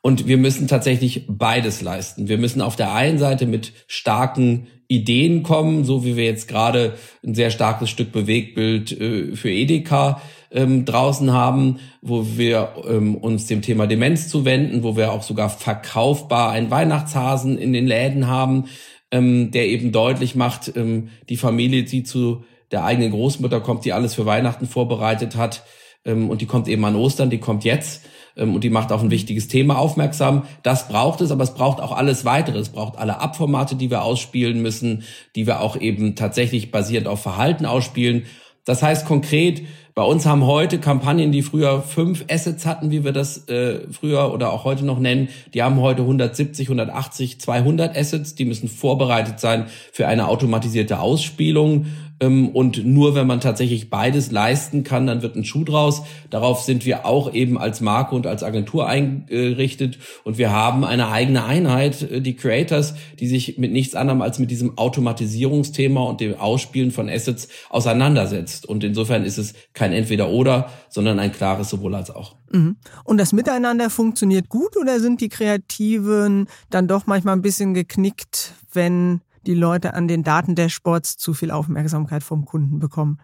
[0.00, 2.28] Und wir müssen tatsächlich beides leisten.
[2.28, 6.94] Wir müssen auf der einen Seite mit starken Ideen kommen, so wie wir jetzt gerade
[7.24, 10.20] ein sehr starkes Stück Bewegtbild äh, für Edeka
[10.50, 15.50] ähm, draußen haben, wo wir ähm, uns dem Thema Demenz zuwenden, wo wir auch sogar
[15.50, 18.64] verkaufbar einen Weihnachtshasen in den Läden haben,
[19.10, 23.92] ähm, der eben deutlich macht, ähm, die Familie, die zu der eigenen Großmutter kommt, die
[23.92, 25.64] alles für Weihnachten vorbereitet hat,
[26.06, 29.10] ähm, und die kommt eben an Ostern, die kommt jetzt und die macht auf ein
[29.10, 30.44] wichtiges Thema aufmerksam.
[30.62, 32.58] Das braucht es, aber es braucht auch alles weitere.
[32.58, 37.22] Es braucht alle Abformate, die wir ausspielen müssen, die wir auch eben tatsächlich basierend auf
[37.22, 38.24] Verhalten ausspielen.
[38.66, 39.62] Das heißt konkret,
[39.94, 44.34] bei uns haben heute Kampagnen, die früher fünf Assets hatten, wie wir das äh, früher
[44.34, 48.34] oder auch heute noch nennen, die haben heute 170, 180, 200 Assets.
[48.34, 51.86] Die müssen vorbereitet sein für eine automatisierte Ausspielung.
[52.20, 56.02] Ähm, und nur wenn man tatsächlich beides leisten kann, dann wird ein Schuh draus.
[56.30, 59.98] Darauf sind wir auch eben als Marke und als Agentur eingerichtet.
[60.24, 64.38] Und wir haben eine eigene Einheit, äh, die Creators, die sich mit nichts anderem als
[64.38, 68.66] mit diesem Automatisierungsthema und dem Ausspielen von Assets auseinandersetzt.
[68.66, 72.36] Und insofern ist es kein Entweder-Oder, sondern ein klares sowohl als auch.
[72.50, 72.76] Mhm.
[73.04, 78.54] Und das Miteinander funktioniert gut oder sind die Kreativen dann doch manchmal ein bisschen geknickt,
[78.72, 83.18] wenn die Leute an den Datendashboards zu viel Aufmerksamkeit vom Kunden bekommen?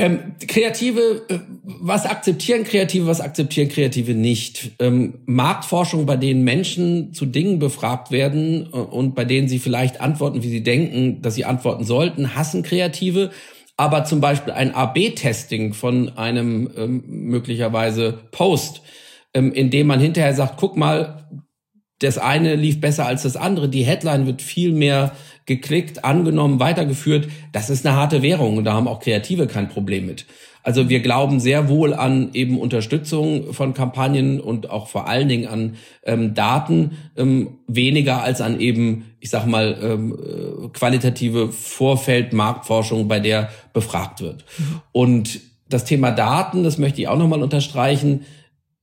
[0.00, 4.72] Ähm, Kreative, äh, was akzeptieren Kreative, was akzeptieren Kreative nicht?
[4.78, 10.00] Ähm, Marktforschung, bei denen Menschen zu Dingen befragt werden äh, und bei denen sie vielleicht
[10.00, 13.30] antworten, wie sie denken, dass sie antworten sollten, hassen Kreative.
[13.76, 18.80] Aber zum Beispiel ein AB-Testing von einem ähm, möglicherweise Post,
[19.34, 21.28] ähm, in dem man hinterher sagt, guck mal,
[22.00, 25.12] das eine lief besser als das andere, die Headline wird viel mehr
[25.46, 27.28] geklickt, angenommen, weitergeführt.
[27.52, 30.26] Das ist eine harte Währung und da haben auch Kreative kein Problem mit.
[30.62, 35.48] Also wir glauben sehr wohl an eben Unterstützung von Kampagnen und auch vor allen Dingen
[35.48, 43.08] an ähm, Daten, ähm, weniger als an eben, ich sag mal, ähm, äh, qualitative Vorfeldmarktforschung,
[43.08, 44.44] bei der befragt wird.
[44.58, 44.80] Mhm.
[44.92, 48.26] Und das Thema Daten, das möchte ich auch nochmal unterstreichen,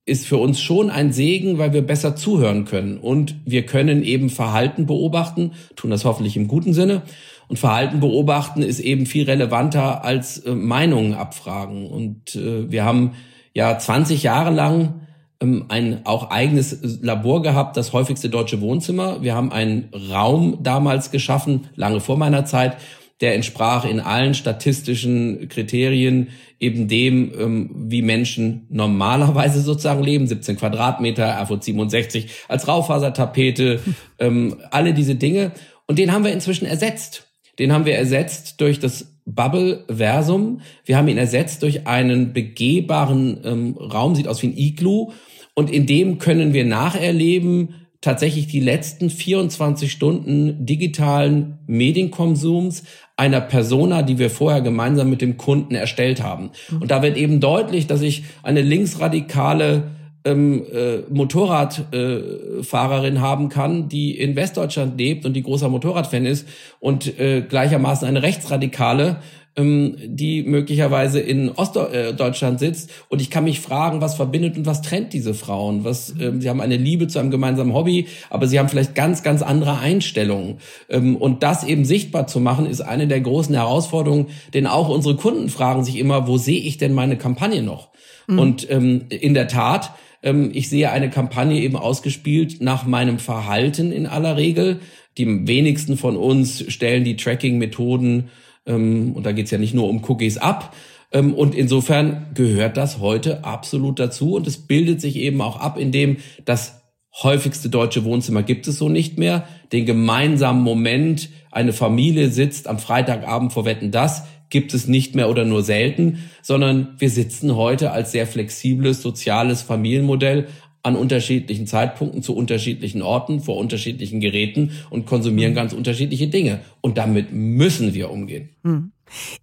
[0.08, 2.98] ist für uns schon ein Segen, weil wir besser zuhören können.
[2.98, 7.02] Und wir können eben Verhalten beobachten, tun das hoffentlich im guten Sinne.
[7.50, 11.88] Und Verhalten beobachten ist eben viel relevanter als äh, Meinungen abfragen.
[11.88, 13.12] Und äh, wir haben
[13.54, 15.02] ja 20 Jahre lang
[15.42, 19.22] ähm, ein auch eigenes Labor gehabt, das häufigste deutsche Wohnzimmer.
[19.22, 22.78] Wir haben einen Raum damals geschaffen, lange vor meiner Zeit,
[23.22, 30.28] der entsprach in allen statistischen Kriterien eben dem, ähm, wie Menschen normalerweise sozusagen leben.
[30.28, 33.80] 17 Quadratmeter, RFO 67 als Raufasertapete,
[34.20, 35.52] ähm, alle diese Dinge.
[35.88, 37.28] Und den haben wir inzwischen ersetzt.
[37.60, 40.62] Den haben wir ersetzt durch das Bubble-Versum.
[40.86, 45.12] Wir haben ihn ersetzt durch einen begehbaren ähm, Raum, sieht aus wie ein Iglu.
[45.56, 52.84] Und in dem können wir nacherleben, tatsächlich die letzten 24 Stunden digitalen Medienkonsums
[53.16, 56.52] einer Persona, die wir vorher gemeinsam mit dem Kunden erstellt haben.
[56.70, 56.82] Mhm.
[56.84, 63.90] Und da wird eben deutlich, dass ich eine linksradikale ähm, äh, Motorradfahrerin äh, haben kann,
[63.90, 66.48] die in Westdeutschland lebt und die großer Motorradfan ist
[66.80, 69.18] und äh, gleichermaßen eine Rechtsradikale,
[69.60, 72.92] die möglicherweise in Ostdeutschland sitzt.
[73.10, 75.84] Und ich kann mich fragen, was verbindet und was trennt diese Frauen?
[75.84, 79.24] Was, ähm, sie haben eine Liebe zu einem gemeinsamen Hobby, aber sie haben vielleicht ganz,
[79.24, 80.58] ganz andere Einstellungen.
[80.90, 85.16] Ähm, und das eben sichtbar zu machen, ist eine der großen Herausforderungen, denn auch unsere
[85.16, 87.90] Kunden fragen sich immer, wo sehe ich denn meine Kampagne noch?
[88.28, 88.40] Mhm.
[88.40, 89.92] Und ähm, in der Tat,
[90.22, 94.82] ähm, ich sehe eine Kampagne eben ausgespielt nach meinem Verhalten in aller Regel.
[95.18, 98.30] Die wenigsten von uns stellen die Tracking-Methoden ähm,
[98.76, 100.76] und da geht's ja nicht nur um Cookies ab.
[101.12, 104.36] Ähm, und insofern gehört das heute absolut dazu.
[104.36, 106.82] Und es bildet sich eben auch ab, indem das
[107.24, 109.48] häufigste deutsche Wohnzimmer gibt es so nicht mehr.
[109.72, 115.30] Den gemeinsamen Moment, eine Familie sitzt am Freitagabend vor Wetten das, gibt es nicht mehr
[115.30, 120.48] oder nur selten, sondern wir sitzen heute als sehr flexibles soziales Familienmodell
[120.88, 126.62] an unterschiedlichen Zeitpunkten zu unterschiedlichen Orten vor unterschiedlichen Geräten und konsumieren ganz unterschiedliche Dinge.
[126.80, 128.50] Und damit müssen wir umgehen.
[128.64, 128.94] Hm.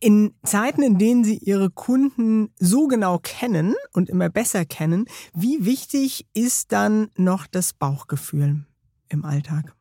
[0.00, 5.04] In Zeiten, in denen Sie Ihre Kunden so genau kennen und immer besser kennen,
[5.34, 8.64] wie wichtig ist dann noch das Bauchgefühl
[9.10, 9.74] im Alltag?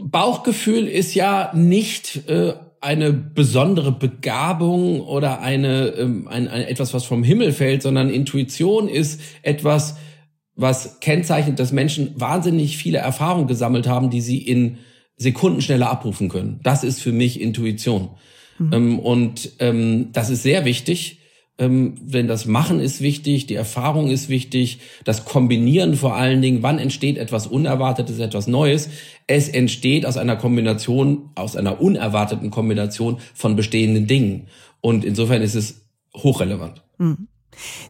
[0.00, 7.04] Bauchgefühl ist ja nicht äh, eine besondere Begabung oder eine, ähm, ein, ein, etwas, was
[7.04, 9.96] vom Himmel fällt, sondern Intuition ist etwas,
[10.56, 14.78] was kennzeichnet, dass Menschen wahnsinnig viele Erfahrungen gesammelt haben, die sie in
[15.16, 16.60] Sekunden schneller abrufen können.
[16.62, 18.10] Das ist für mich Intuition.
[18.58, 18.72] Mhm.
[18.72, 21.18] Ähm, und ähm, das ist sehr wichtig,
[21.56, 26.62] ähm, denn das Machen ist wichtig, die Erfahrung ist wichtig, das Kombinieren vor allen Dingen.
[26.62, 28.88] Wann entsteht etwas Unerwartetes, etwas Neues?
[29.28, 34.48] Es entsteht aus einer Kombination, aus einer unerwarteten Kombination von bestehenden Dingen.
[34.80, 35.86] Und insofern ist es
[36.16, 36.82] hochrelevant.
[36.98, 37.28] Mhm.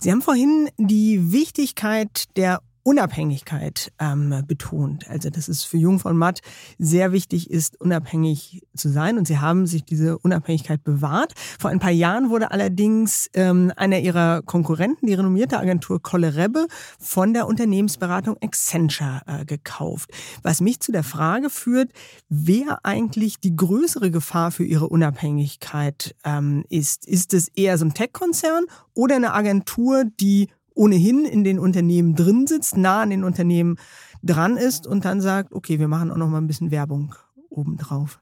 [0.01, 5.09] Sie haben vorhin die Wichtigkeit der Unabhängigkeit ähm, betont.
[5.11, 6.41] Also dass es für Jung von Matt
[6.79, 9.19] sehr wichtig ist, unabhängig zu sein.
[9.19, 11.33] Und sie haben sich diese Unabhängigkeit bewahrt.
[11.59, 16.67] Vor ein paar Jahren wurde allerdings ähm, einer ihrer Konkurrenten, die renommierte Agentur Kollerebbe,
[16.99, 20.11] von der Unternehmensberatung Accenture äh, gekauft.
[20.43, 21.91] Was mich zu der Frage führt,
[22.29, 27.07] wer eigentlich die größere Gefahr für ihre Unabhängigkeit ähm, ist.
[27.07, 32.47] Ist es eher so ein Tech-Konzern oder eine Agentur, die ohnehin in den Unternehmen drin
[32.47, 33.77] sitzt, nah an den Unternehmen
[34.23, 37.15] dran ist und dann sagt, okay, wir machen auch noch mal ein bisschen Werbung
[37.51, 38.21] obendrauf.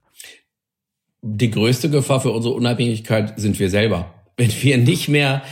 [1.22, 4.12] Die größte Gefahr für unsere Unabhängigkeit sind wir selber.
[4.36, 5.42] Wenn wir nicht mehr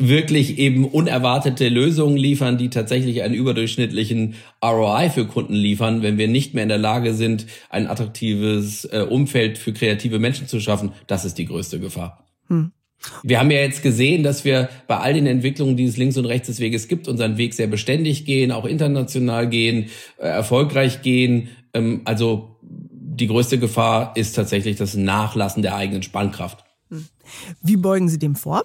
[0.00, 4.34] wirklich eben unerwartete Lösungen liefern, die tatsächlich einen überdurchschnittlichen
[4.64, 9.06] ROI für Kunden liefern, wenn wir nicht mehr in der Lage sind, ein attraktives äh,
[9.08, 12.24] Umfeld für kreative Menschen zu schaffen, das ist die größte Gefahr.
[12.48, 12.72] Hm.
[13.22, 16.26] Wir haben ja jetzt gesehen, dass wir bei all den Entwicklungen, die es links und
[16.26, 19.86] rechts des Weges gibt, unseren Weg sehr beständig gehen, auch international gehen,
[20.18, 21.48] äh, erfolgreich gehen.
[21.72, 26.64] Ähm, also die größte Gefahr ist tatsächlich das Nachlassen der eigenen Spannkraft.
[26.90, 27.06] Hm.
[27.62, 28.64] Wie beugen Sie dem vor?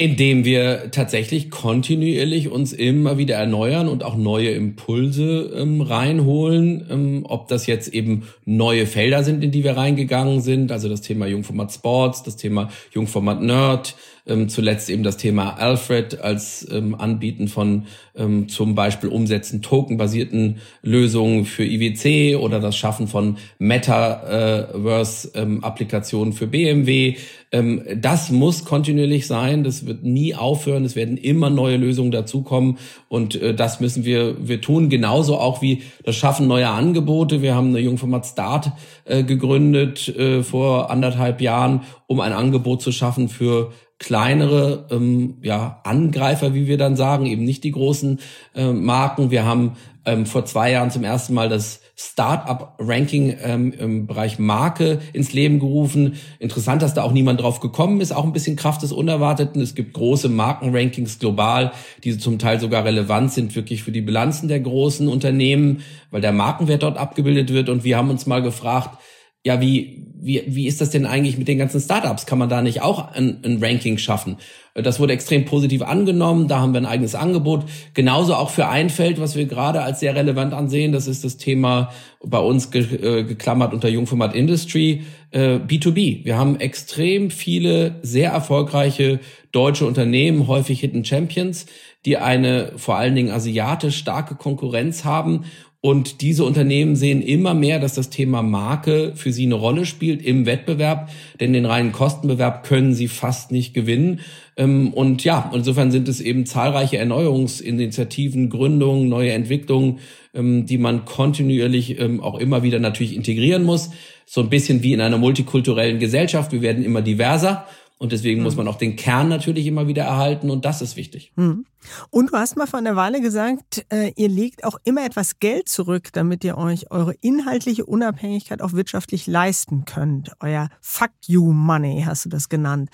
[0.00, 6.86] Indem wir tatsächlich kontinuierlich uns immer wieder erneuern und auch neue Impulse ähm, reinholen.
[6.88, 11.02] Ähm, ob das jetzt eben neue Felder sind, in die wir reingegangen sind, also das
[11.02, 13.94] Thema Jungformat Sports, das Thema Jungformat Nerd,
[14.30, 20.58] ähm, zuletzt eben das Thema Alfred als ähm, Anbieten von ähm, zum Beispiel Umsetzen tokenbasierten
[20.82, 27.16] Lösungen für IWC oder das Schaffen von Metaverse-Applikationen für BMW.
[27.52, 29.64] Ähm, das muss kontinuierlich sein.
[29.64, 30.84] Das wird nie aufhören.
[30.84, 34.88] Es werden immer neue Lösungen dazukommen und äh, das müssen wir wir tun.
[34.88, 37.42] Genauso auch wie das Schaffen neuer Angebote.
[37.42, 38.72] Wir haben eine Jungformat Start
[39.04, 45.80] äh, gegründet äh, vor anderthalb Jahren, um ein Angebot zu schaffen für kleinere ähm, ja,
[45.84, 48.18] Angreifer, wie wir dann sagen, eben nicht die großen
[48.56, 49.30] äh, Marken.
[49.30, 55.00] Wir haben ähm, vor zwei Jahren zum ersten Mal das Startup-Ranking ähm, im Bereich Marke
[55.12, 56.14] ins Leben gerufen.
[56.38, 59.60] Interessant, dass da auch niemand drauf gekommen ist, auch ein bisschen Kraft des Unerwarteten.
[59.60, 64.48] Es gibt große Markenrankings global, die zum Teil sogar relevant sind wirklich für die Bilanzen
[64.48, 67.68] der großen Unternehmen, weil der Markenwert dort abgebildet wird.
[67.68, 68.96] Und wir haben uns mal gefragt,
[69.44, 72.26] ja, wie, wie, wie ist das denn eigentlich mit den ganzen Startups?
[72.26, 74.36] Kann man da nicht auch ein, ein, Ranking schaffen?
[74.74, 76.46] Das wurde extrem positiv angenommen.
[76.46, 77.64] Da haben wir ein eigenes Angebot.
[77.94, 80.92] Genauso auch für ein Feld, was wir gerade als sehr relevant ansehen.
[80.92, 81.90] Das ist das Thema
[82.22, 86.24] bei uns ge, äh, geklammert unter Jungformat Industry, äh, B2B.
[86.24, 89.20] Wir haben extrem viele sehr erfolgreiche
[89.52, 91.64] deutsche Unternehmen, häufig Hidden Champions,
[92.04, 95.44] die eine vor allen Dingen asiatisch starke Konkurrenz haben
[95.82, 100.20] und diese Unternehmen sehen immer mehr, dass das Thema Marke für sie eine Rolle spielt
[100.22, 101.08] im Wettbewerb,
[101.40, 104.20] denn den reinen Kostenbewerb können sie fast nicht gewinnen.
[104.58, 110.00] Ähm, und ja, insofern sind es eben zahlreiche Erneuerungsinitiativen, Gründungen, neue Entwicklungen,
[110.34, 113.90] ähm, die man kontinuierlich ähm, auch immer wieder natürlich integrieren muss.
[114.26, 116.52] So ein bisschen wie in einer multikulturellen Gesellschaft.
[116.52, 117.66] Wir werden immer diverser.
[118.00, 118.44] Und deswegen mhm.
[118.44, 121.32] muss man auch den Kern natürlich immer wieder erhalten und das ist wichtig.
[121.36, 121.66] Mhm.
[122.08, 125.68] Und du hast mal vor einer Weile gesagt, äh, ihr legt auch immer etwas Geld
[125.68, 130.32] zurück, damit ihr euch eure inhaltliche Unabhängigkeit auch wirtschaftlich leisten könnt.
[130.40, 132.88] Euer Fuck You Money hast du das genannt.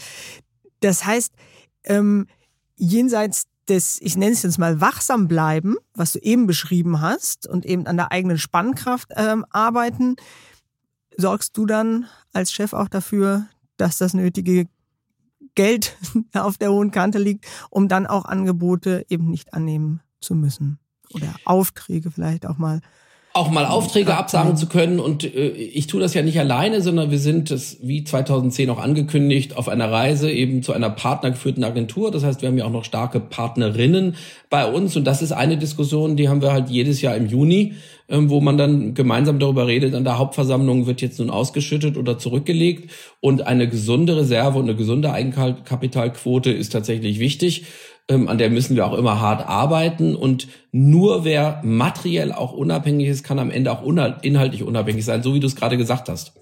[0.81, 1.33] Das heißt,
[1.85, 2.27] ähm,
[2.75, 7.64] jenseits des, ich nenne es jetzt mal, wachsam bleiben, was du eben beschrieben hast, und
[7.64, 10.16] eben an der eigenen Spannkraft ähm, arbeiten,
[11.16, 14.66] sorgst du dann als Chef auch dafür, dass das nötige
[15.57, 15.97] Geld
[16.35, 20.79] auf der hohen Kante liegt, um dann auch Angebote eben nicht annehmen zu müssen.
[21.12, 22.81] Oder Aufträge vielleicht auch mal
[23.37, 24.99] auch mal Aufträge absagen zu können.
[24.99, 28.79] Und äh, ich tue das ja nicht alleine, sondern wir sind es wie 2010 auch
[28.79, 32.11] angekündigt auf einer Reise eben zu einer partnergeführten Agentur.
[32.11, 34.16] Das heißt, wir haben ja auch noch starke Partnerinnen
[34.49, 34.97] bei uns.
[34.97, 37.75] Und das ist eine Diskussion, die haben wir halt jedes Jahr im Juni,
[38.09, 42.90] wo man dann gemeinsam darüber redet, an der Hauptversammlung wird jetzt nun ausgeschüttet oder zurückgelegt.
[43.21, 47.66] Und eine gesunde Reserve und eine gesunde Eigenkapitalquote ist tatsächlich wichtig
[48.09, 50.14] ähm, an der müssen wir auch immer hart arbeiten.
[50.14, 53.83] Und nur wer materiell auch unabhängig ist, kann am Ende auch
[54.23, 56.35] inhaltlich unabhängig sein, so wie du es gerade gesagt hast.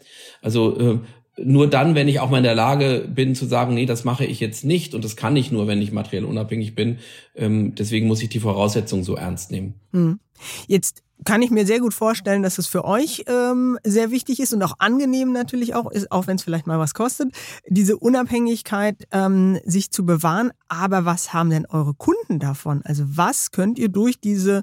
[0.43, 0.99] Also äh,
[1.37, 4.25] nur dann, wenn ich auch mal in der Lage bin zu sagen, nee, das mache
[4.25, 6.99] ich jetzt nicht und das kann ich nur, wenn ich materiell unabhängig bin.
[7.35, 9.75] Ähm, deswegen muss ich die Voraussetzungen so ernst nehmen.
[9.93, 10.21] Hm.
[10.67, 14.53] Jetzt kann ich mir sehr gut vorstellen, dass es für euch ähm, sehr wichtig ist
[14.53, 17.33] und auch angenehm natürlich auch ist, auch wenn es vielleicht mal was kostet,
[17.69, 20.53] diese Unabhängigkeit ähm, sich zu bewahren.
[20.69, 22.83] Aber was haben denn eure Kunden davon?
[22.85, 24.63] Also was könnt ihr durch diese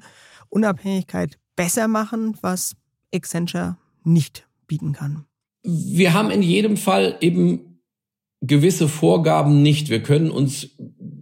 [0.50, 2.76] Unabhängigkeit besser machen, was
[3.14, 5.26] Accenture nicht bieten kann?
[5.64, 7.72] Wir haben in jedem Fall eben
[8.42, 9.90] gewisse Vorgaben nicht.
[9.90, 10.70] Wir können uns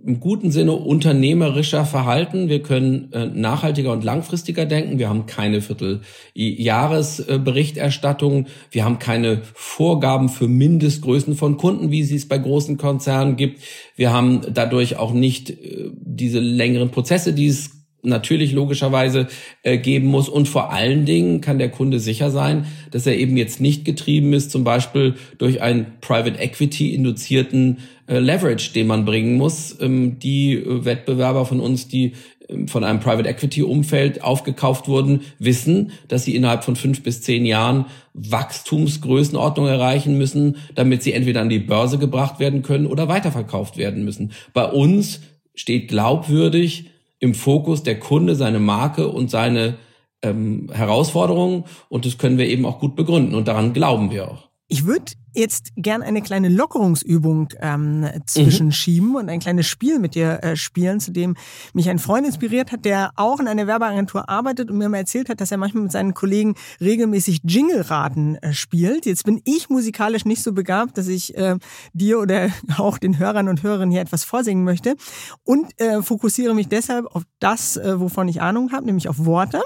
[0.06, 2.50] im guten Sinne unternehmerischer verhalten.
[2.50, 4.98] Wir können äh, nachhaltiger und langfristiger denken.
[4.98, 8.48] Wir haben keine Vierteljahresberichterstattung.
[8.72, 13.62] Wir haben keine Vorgaben für Mindestgrößen von Kunden, wie sie es bei großen Konzernen gibt.
[13.96, 19.28] Wir haben dadurch auch nicht äh, diese längeren Prozesse, die es natürlich logischerweise
[19.64, 20.30] äh, geben muss.
[20.30, 24.34] Und vor allen Dingen kann der Kunde sicher sein, dass er eben jetzt nicht getrieben
[24.34, 29.78] ist, zum Beispiel durch einen Private Equity induzierten äh, Leverage, den man bringen muss.
[29.80, 32.14] Ähm, die äh, Wettbewerber von uns, die
[32.50, 37.22] ähm, von einem Private Equity Umfeld aufgekauft wurden, wissen, dass sie innerhalb von fünf bis
[37.22, 43.08] zehn Jahren Wachstumsgrößenordnung erreichen müssen, damit sie entweder an die Börse gebracht werden können oder
[43.08, 44.32] weiterverkauft werden müssen.
[44.54, 45.22] Bei uns
[45.54, 46.89] steht glaubwürdig,
[47.20, 49.78] im Fokus der Kunde, seine Marke und seine
[50.22, 51.66] ähm, Herausforderungen.
[51.90, 53.36] Und das können wir eben auch gut begründen.
[53.36, 54.50] Und daran glauben wir auch.
[54.68, 59.16] Ich würde jetzt gern eine kleine Lockerungsübung ähm, zwischenschieben mhm.
[59.16, 61.36] und ein kleines Spiel mit dir äh, spielen, zu dem
[61.74, 65.30] mich ein Freund inspiriert hat, der auch in einer Werbeagentur arbeitet und mir mal erzählt
[65.30, 69.06] hat, dass er manchmal mit seinen Kollegen regelmäßig Jingle-Raten äh, spielt.
[69.06, 71.56] Jetzt bin ich musikalisch nicht so begabt, dass ich äh,
[71.94, 74.96] dir oder auch den Hörern und Hörerinnen hier etwas vorsingen möchte
[75.44, 79.62] und äh, fokussiere mich deshalb auf das, äh, wovon ich Ahnung habe, nämlich auf Worte.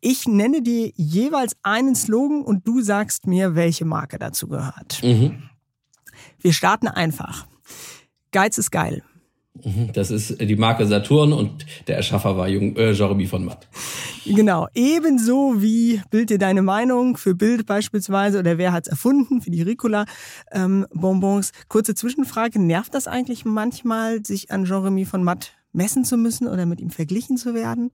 [0.00, 5.00] Ich nenne dir jeweils einen Slogan und du sagst mir, welche Marke dazu dazu gehört.
[5.04, 5.42] Mhm.
[6.40, 7.46] Wir starten einfach.
[8.32, 9.02] Geiz ist geil.
[9.62, 13.68] Mhm, das ist die Marke Saturn und der Erschaffer war Jung, äh, Jeremy von Matt.
[14.26, 19.42] Genau, ebenso wie Bild dir deine Meinung für Bild beispielsweise oder wer hat es erfunden
[19.42, 21.50] für die Ricola-Bonbons.
[21.50, 26.48] Ähm, Kurze Zwischenfrage, nervt das eigentlich manchmal, sich an Jeremy von Matt messen zu müssen
[26.48, 27.92] oder mit ihm verglichen zu werden?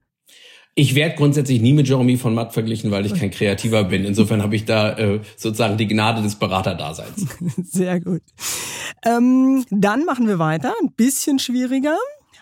[0.73, 4.05] Ich werde grundsätzlich nie mit Jeremy von Matt verglichen, weil ich kein Kreativer bin.
[4.05, 7.27] Insofern habe ich da äh, sozusagen die Gnade des Beraterdaseins.
[7.63, 8.21] Sehr gut.
[9.05, 10.73] Ähm, dann machen wir weiter.
[10.81, 11.97] Ein bisschen schwieriger.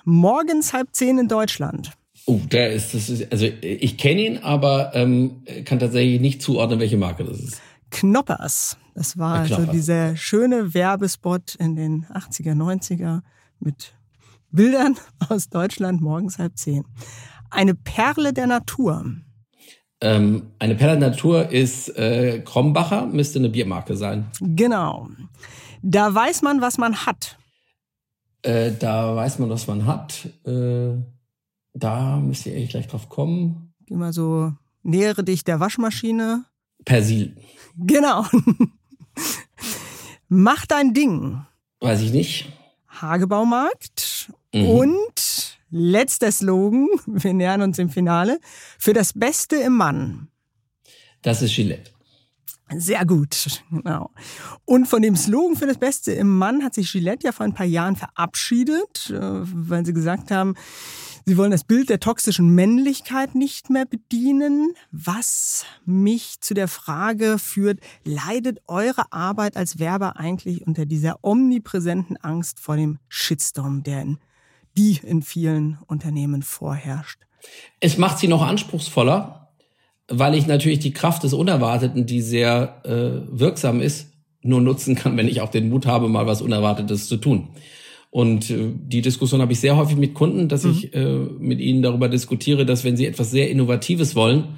[0.05, 1.91] Morgens halb zehn in Deutschland.
[2.25, 6.79] Oh, der ist, das ist, also ich kenne ihn, aber ähm, kann tatsächlich nicht zuordnen,
[6.79, 7.61] welche Marke das ist.
[7.89, 8.77] Knoppers.
[8.93, 13.21] Das war also dieser schöne Werbespot in den 80er, 90er
[13.59, 13.93] mit
[14.51, 14.97] Bildern
[15.29, 16.83] aus Deutschland morgens halb zehn.
[17.49, 19.05] Eine Perle der Natur.
[20.01, 24.27] Ähm, eine Perle der Natur ist äh, Krombacher, müsste eine Biermarke sein.
[24.39, 25.09] Genau.
[25.81, 27.37] Da weiß man, was man hat.
[28.41, 30.29] Äh, da weiß man, was man hat.
[30.45, 30.93] Äh,
[31.73, 33.73] da müsste ich eigentlich gleich drauf kommen.
[33.85, 36.45] Geh mal so, nähere dich der Waschmaschine.
[36.85, 37.35] Persil.
[37.75, 38.25] Genau.
[40.29, 41.41] Mach dein Ding.
[41.79, 42.51] Weiß ich nicht.
[42.87, 44.31] Hagebaumarkt.
[44.53, 44.65] Mhm.
[44.69, 48.39] Und letzter Slogan, wir nähern uns im Finale,
[48.77, 50.27] für das Beste im Mann.
[51.21, 51.91] Das ist Gillette.
[52.77, 54.11] Sehr gut, genau.
[54.65, 57.55] Und von dem Slogan für das Beste im Mann hat sich Gillette ja vor ein
[57.55, 60.53] paar Jahren verabschiedet, äh, weil sie gesagt haben,
[61.29, 67.37] Sie wollen das Bild der toxischen Männlichkeit nicht mehr bedienen, was mich zu der Frage
[67.37, 74.01] führt, leidet eure Arbeit als Werber eigentlich unter dieser omnipräsenten Angst vor dem Shitstorm, der
[74.01, 74.17] in,
[74.79, 77.19] die in vielen Unternehmen vorherrscht?
[77.79, 79.49] Es macht sie noch anspruchsvoller,
[80.07, 84.07] weil ich natürlich die Kraft des Unerwarteten, die sehr äh, wirksam ist,
[84.41, 87.49] nur nutzen kann, wenn ich auch den Mut habe, mal was Unerwartetes zu tun.
[88.09, 90.71] Und äh, die Diskussion habe ich sehr häufig mit Kunden, dass mhm.
[90.71, 91.05] ich äh,
[91.39, 94.57] mit ihnen darüber diskutiere, dass wenn sie etwas sehr Innovatives wollen,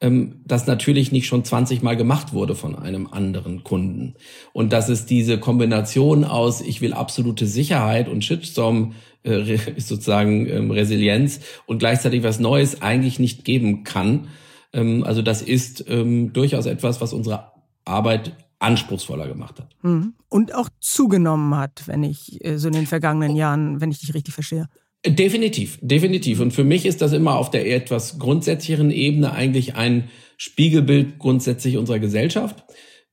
[0.00, 4.14] ähm, das natürlich nicht schon 20 Mal gemacht wurde von einem anderen Kunden.
[4.52, 10.70] Und dass es diese Kombination aus, ich will absolute Sicherheit und Shitstorm äh, sozusagen ähm,
[10.70, 14.28] Resilienz und gleichzeitig was Neues eigentlich nicht geben kann.
[14.72, 17.52] Ähm, also das ist ähm, durchaus etwas, was unsere
[17.84, 19.76] Arbeit anspruchsvoller gemacht hat.
[19.82, 20.14] Mhm.
[20.28, 24.14] Und auch zugenommen hat, wenn ich äh, so in den vergangenen Jahren, wenn ich dich
[24.14, 24.68] richtig verstehe.
[25.06, 26.40] Definitiv, definitiv.
[26.40, 31.76] Und für mich ist das immer auf der etwas grundsätzlicheren Ebene eigentlich ein Spiegelbild grundsätzlich
[31.76, 32.64] unserer Gesellschaft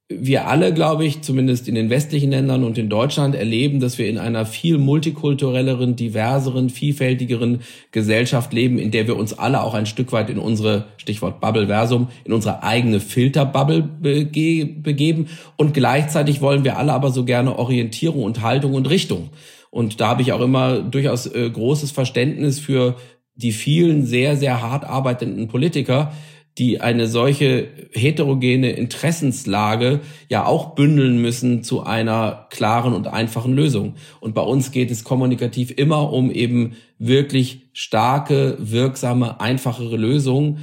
[0.08, 4.08] wir alle, glaube ich, zumindest in den westlichen Ländern und in Deutschland erleben, dass wir
[4.08, 9.88] in einer viel multikulturelleren, diverseren, vielfältigeren Gesellschaft leben, in der wir uns alle auch ein
[9.88, 15.28] Stück weit in unsere, Stichwort Bubbleversum, in unsere eigene Filterbubble bege begeben.
[15.58, 19.32] Und gleichzeitig wollen wir alle aber so gerne Orientierung und Haltung und Richtung.
[19.72, 22.96] Und da habe ich auch immer durchaus äh, großes Verständnis für
[23.34, 26.14] die vielen sehr, sehr hart arbeitenden Politiker,
[26.58, 30.00] die eine solche heterogene Interessenslage
[30.30, 33.96] ja auch bündeln müssen zu einer klaren und einfachen Lösung.
[34.22, 40.60] Und bei uns geht es kommunikativ immer um eben wirklich starke, wirksame, einfachere Lösungen,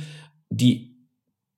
[0.49, 0.93] die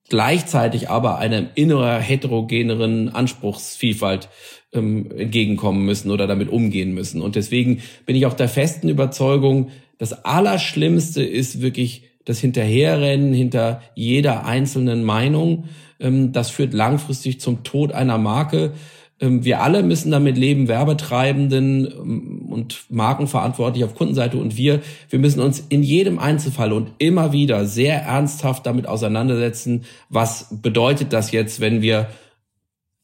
[0.09, 4.29] gleichzeitig aber einer innerer heterogeneren Anspruchsvielfalt
[4.73, 7.23] ähm, entgegenkommen müssen oder damit umgehen müssen.
[7.23, 13.83] Und deswegen bin ich auch der festen Überzeugung, das Allerschlimmste ist wirklich das Hinterherrennen hinter
[13.95, 15.65] jeder einzelnen Meinung,
[16.01, 18.73] ähm, das führt langfristig zum Tod einer Marke.
[19.21, 25.19] Ähm, wir alle müssen damit leben, Werbetreibenden ähm, und Markenverantwortlich auf Kundenseite und wir, wir
[25.19, 31.31] müssen uns in jedem Einzelfall und immer wieder sehr ernsthaft damit auseinandersetzen, was bedeutet das
[31.33, 32.09] jetzt, wenn wir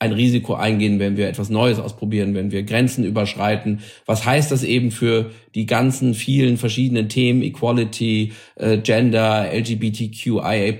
[0.01, 3.81] ein Risiko eingehen, wenn wir etwas Neues ausprobieren, wenn wir Grenzen überschreiten.
[4.07, 10.75] Was heißt das eben für die ganzen vielen verschiedenen Themen, Equality, äh, Gender, LGBTQIA+,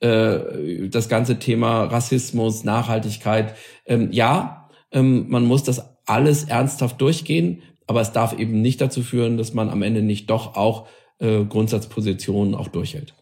[0.00, 3.54] äh, das ganze Thema Rassismus, Nachhaltigkeit.
[3.86, 9.02] Ähm, ja, ähm, man muss das alles ernsthaft durchgehen, aber es darf eben nicht dazu
[9.02, 10.88] führen, dass man am Ende nicht doch auch
[11.20, 13.14] äh, Grundsatzpositionen auch durchhält.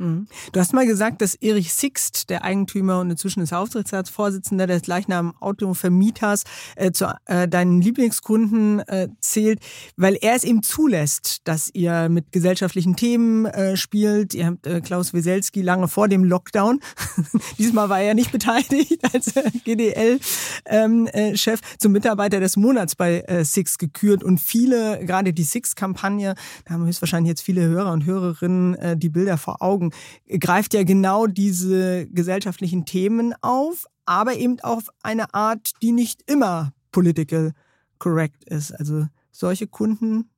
[0.00, 0.26] Mhm.
[0.52, 5.36] Du hast mal gesagt, dass Erich Sixt, der Eigentümer und inzwischen ist Aufsichtsratsvorsitzender des gleichnamigen
[5.40, 6.44] Autovermieters,
[6.76, 9.60] äh, zu äh, deinen Lieblingskunden äh, zählt,
[9.96, 14.32] weil er es eben zulässt, dass ihr mit gesellschaftlichen Themen äh, spielt.
[14.32, 16.80] Ihr habt äh, Klaus Weselski lange vor dem Lockdown,
[17.58, 20.20] diesmal war er nicht beteiligt als äh, GDL-Chef,
[20.66, 26.34] ähm, zum Mitarbeiter des Monats bei Sixt gekürt und viele, gerade die Sixt-Kampagne,
[26.64, 29.89] da haben höchstwahrscheinlich jetzt viele Hörer und Hörerinnen die Bilder vor Augen,
[30.38, 36.72] greift ja genau diese gesellschaftlichen Themen auf, aber eben auf eine Art, die nicht immer
[36.92, 37.52] political
[37.98, 38.72] correct ist.
[38.72, 40.30] Also solche Kunden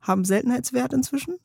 [0.00, 1.36] haben Seltenheitswert inzwischen?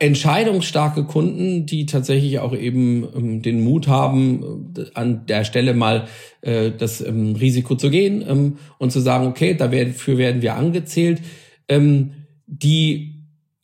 [0.00, 6.08] Entscheidungsstarke Kunden, die tatsächlich auch eben ähm, den Mut haben, äh, an der Stelle mal
[6.40, 11.22] äh, das ähm, Risiko zu gehen ähm, und zu sagen, okay, dafür werden wir angezählt,
[11.68, 12.12] ähm,
[12.46, 13.11] die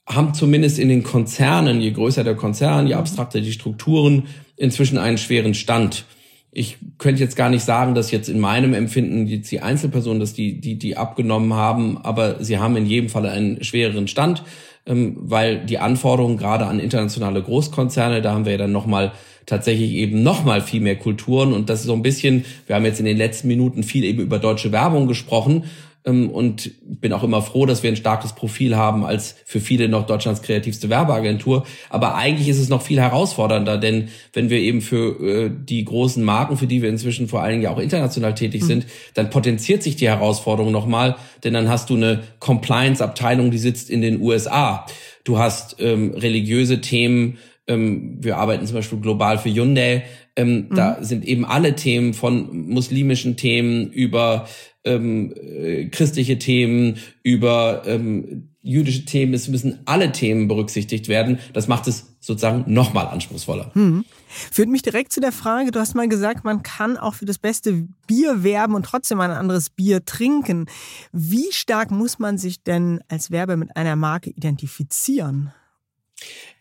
[0.09, 4.25] haben zumindest in den Konzernen, je größer der Konzern, je abstrakter die Strukturen,
[4.57, 6.05] inzwischen einen schweren Stand.
[6.51, 10.33] Ich könnte jetzt gar nicht sagen, dass jetzt in meinem Empfinden jetzt die Einzelpersonen, dass
[10.33, 14.43] die, die, die abgenommen haben, aber sie haben in jedem Fall einen schwereren Stand.
[14.89, 19.13] ähm, weil die Anforderungen gerade an internationale Großkonzerne, da haben wir ja dann nochmal
[19.47, 22.99] tatsächlich eben nochmal viel mehr Kulturen und das ist so ein bisschen, wir haben jetzt
[23.01, 25.65] in den letzten Minuten viel eben über deutsche Werbung gesprochen
[26.05, 30.07] und bin auch immer froh, dass wir ein starkes Profil haben als für viele noch
[30.07, 31.67] Deutschlands kreativste Werbeagentur.
[31.91, 36.23] Aber eigentlich ist es noch viel herausfordernder, denn wenn wir eben für äh, die großen
[36.25, 38.67] Marken, für die wir inzwischen vor allen Dingen ja auch international tätig mhm.
[38.67, 43.91] sind, dann potenziert sich die Herausforderung nochmal, denn dann hast du eine Compliance-Abteilung, die sitzt
[43.91, 44.87] in den USA.
[45.25, 50.05] Du hast ähm, religiöse Themen, ähm, wir arbeiten zum Beispiel global für Hyundai.
[50.39, 50.75] Ähm, mhm.
[50.77, 54.49] Da sind eben alle Themen von muslimischen Themen über
[54.85, 59.35] ähm, äh, christliche Themen, über ähm, jüdische Themen.
[59.35, 61.41] Es müssen alle Themen berücksichtigt werden.
[61.55, 63.73] Das macht es sozusagen nochmal anspruchsvoller.
[63.75, 64.05] Hm.
[64.29, 67.39] Führt mich direkt zu der Frage, du hast mal gesagt, man kann auch für das
[67.39, 70.67] beste Bier werben und trotzdem ein anderes Bier trinken.
[71.11, 75.53] Wie stark muss man sich denn als Werber mit einer Marke identifizieren?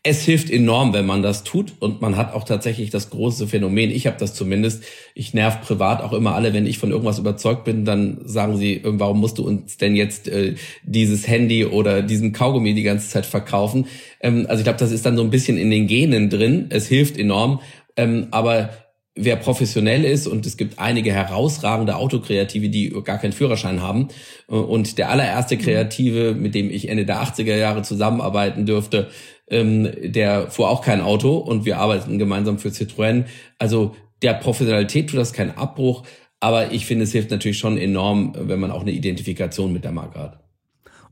[0.04, 3.92] Es hilft enorm, wenn man das tut und man hat auch tatsächlich das große Phänomen.
[3.92, 4.84] Ich habe das zumindest.
[5.16, 8.76] Ich nerv privat auch immer alle, wenn ich von irgendwas überzeugt bin, dann sagen sie,
[8.76, 13.10] äh, warum musst du uns denn jetzt äh, dieses Handy oder diesen Kaugummi die ganze
[13.10, 13.88] Zeit verkaufen?
[14.22, 16.68] Ähm, also ich glaube, das ist dann so ein bisschen in den Genen drin.
[16.70, 17.60] Es hilft enorm,
[17.98, 18.70] ähm, aber
[19.18, 24.08] wer professionell ist und es gibt einige herausragende Autokreative, die gar keinen Führerschein haben.
[24.48, 29.10] Äh, und der allererste Kreative, mit dem ich Ende der 80er Jahre zusammenarbeiten dürfte,
[29.50, 33.26] ähm, der fuhr auch kein Auto und wir arbeiten gemeinsam für Citroën.
[33.58, 36.04] Also der Professionalität tut das keinen Abbruch,
[36.40, 39.92] aber ich finde, es hilft natürlich schon enorm, wenn man auch eine Identifikation mit der
[39.92, 40.40] Marke hat.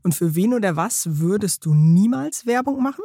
[0.02, 3.02] Und für wen oder was würdest du niemals Werbung machen?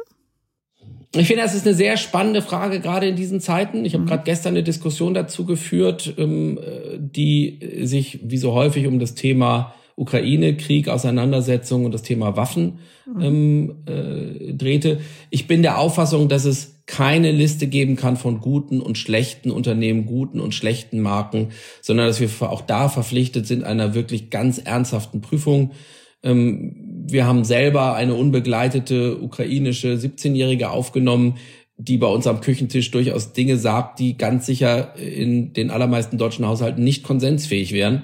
[1.14, 3.84] Ich finde, das ist eine sehr spannende Frage, gerade in diesen Zeiten.
[3.84, 4.08] Ich habe mhm.
[4.08, 6.58] gerade gestern eine Diskussion dazu geführt, ähm,
[6.98, 13.22] die sich wie so häufig um das Thema Ukraine-Krieg, Auseinandersetzung und das Thema Waffen mhm.
[13.22, 15.00] ähm, äh, drehte.
[15.30, 20.06] Ich bin der Auffassung, dass es keine Liste geben kann von guten und schlechten Unternehmen,
[20.06, 21.48] guten und schlechten Marken,
[21.80, 25.72] sondern dass wir auch da verpflichtet sind einer wirklich ganz ernsthaften Prüfung.
[26.22, 31.36] Ähm, wir haben selber eine unbegleitete ukrainische 17-Jährige aufgenommen,
[31.76, 36.46] die bei uns am Küchentisch durchaus Dinge sagt, die ganz sicher in den allermeisten deutschen
[36.46, 38.02] Haushalten nicht konsensfähig wären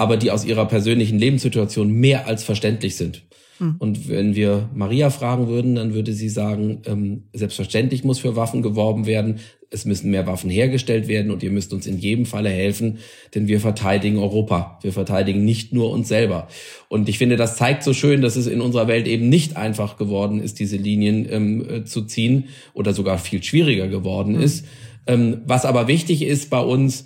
[0.00, 3.22] aber die aus ihrer persönlichen Lebenssituation mehr als verständlich sind.
[3.58, 3.76] Mhm.
[3.78, 8.62] Und wenn wir Maria fragen würden, dann würde sie sagen, ähm, selbstverständlich muss für Waffen
[8.62, 12.48] geworben werden, es müssen mehr Waffen hergestellt werden und ihr müsst uns in jedem Falle
[12.48, 12.96] helfen,
[13.34, 14.78] denn wir verteidigen Europa.
[14.80, 16.48] Wir verteidigen nicht nur uns selber.
[16.88, 19.98] Und ich finde, das zeigt so schön, dass es in unserer Welt eben nicht einfach
[19.98, 24.42] geworden ist, diese Linien ähm, äh, zu ziehen oder sogar viel schwieriger geworden mhm.
[24.42, 24.64] ist.
[25.06, 27.04] Ähm, was aber wichtig ist bei uns,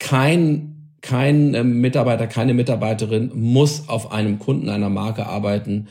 [0.00, 0.73] kein
[1.04, 5.88] kein ähm, Mitarbeiter, keine Mitarbeiterin muss auf einem Kunden einer Marke arbeiten,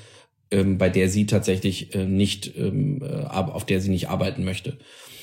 [0.49, 4.77] ähm, bei der sie tatsächlich äh, nicht, ähm, äh, auf der sie nicht arbeiten möchte.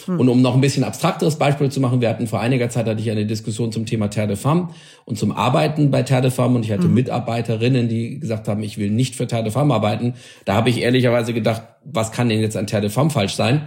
[0.05, 0.21] Hm.
[0.21, 3.01] Und um noch ein bisschen abstrakteres Beispiel zu machen, wir hatten vor einiger Zeit hatte
[3.01, 4.69] ich eine Diskussion zum Thema Terre de Femme
[5.07, 6.95] und zum Arbeiten bei Terre de Femme und ich hatte mhm.
[6.95, 10.15] Mitarbeiterinnen, die gesagt haben, ich will nicht für Terre de Femme arbeiten.
[10.45, 13.63] Da habe ich ehrlicherweise gedacht, was kann denn jetzt an Terre de Femme falsch sein?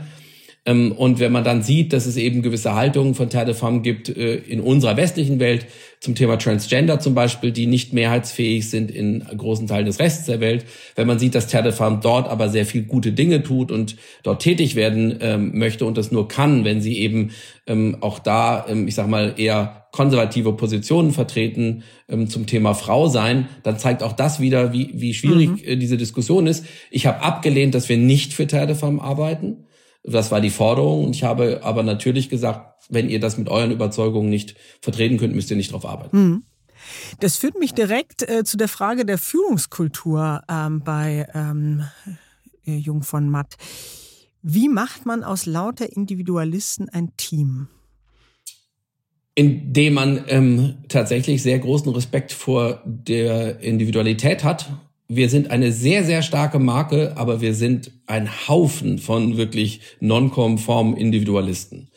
[0.65, 3.81] Ähm, und wenn man dann sieht, dass es eben gewisse Haltungen von Terre de Femme
[3.81, 5.65] gibt äh, in unserer westlichen Welt
[5.99, 10.39] zum Thema Transgender zum Beispiel, die nicht mehrheitsfähig sind in großen Teilen des Rests der
[10.39, 13.71] Welt, wenn man sieht, dass Terre de Femme dort aber sehr viel gute Dinge tut
[13.71, 17.31] und dort tätig werden ähm, möchte und das nur kann, wenn sie eben
[17.67, 21.83] ähm, auch da, ich sag mal, eher konservative Positionen vertreten
[22.27, 25.59] zum Thema Frau sein, dann zeigt auch das wieder, wie, wie schwierig mhm.
[25.63, 26.65] äh, diese Diskussion ist.
[26.89, 29.65] Ich habe abgelehnt, dass wir nicht für Terre de Femme arbeiten.
[30.03, 31.05] Das war die Forderung.
[31.05, 35.35] Und ich habe aber natürlich gesagt, wenn ihr das mit euren Überzeugungen nicht vertreten könnt,
[35.35, 36.17] müsst ihr nicht drauf arbeiten.
[36.17, 36.43] Mhm.
[37.21, 41.85] Das führt mich direkt äh, zu der Frage der Führungskultur ähm, bei ähm,
[42.65, 43.55] äh, Jung von Matt.
[44.41, 47.67] Wie macht man aus lauter Individualisten ein Team?
[49.35, 54.69] Indem man ähm, tatsächlich sehr großen Respekt vor der Individualität hat
[55.15, 60.95] wir sind eine sehr, sehr starke Marke, aber wir sind ein Haufen von wirklich non-konformen
[60.95, 61.89] Individualisten.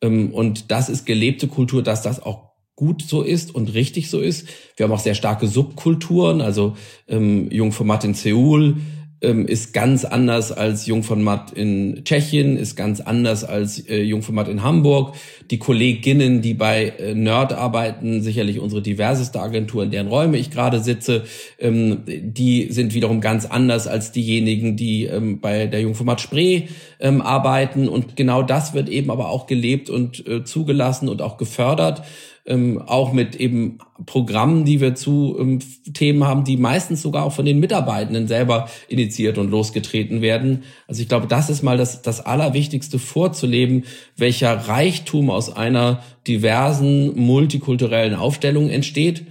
[0.00, 4.20] Ähm, und das ist gelebte Kultur, dass das auch gut so ist und richtig so
[4.20, 4.48] ist.
[4.76, 6.76] Wir haben auch sehr starke Subkulturen, also
[7.08, 8.76] ähm, Jungformat in Seoul,
[9.24, 14.62] ähm, ist ganz anders als Jungformat in Tschechien, ist ganz anders als äh, Jungformat in
[14.62, 15.16] Hamburg.
[15.50, 20.50] Die Kolleginnen, die bei äh, Nerd arbeiten, sicherlich unsere diverseste Agentur, in deren Räume ich
[20.50, 21.24] gerade sitze,
[21.58, 26.64] ähm, die sind wiederum ganz anders als diejenigen, die ähm, bei der Jungformat Spree
[27.00, 27.88] ähm, arbeiten.
[27.88, 32.02] Und genau das wird eben aber auch gelebt und äh, zugelassen und auch gefördert.
[32.46, 35.60] Ähm, auch mit eben Programmen, die wir zu ähm,
[35.94, 40.64] Themen haben, die meistens sogar auch von den Mitarbeitenden selber initiiert und losgetreten werden.
[40.86, 43.84] Also ich glaube, das ist mal das, das Allerwichtigste vorzuleben,
[44.16, 49.26] welcher Reichtum aus einer diversen multikulturellen Aufstellung entsteht.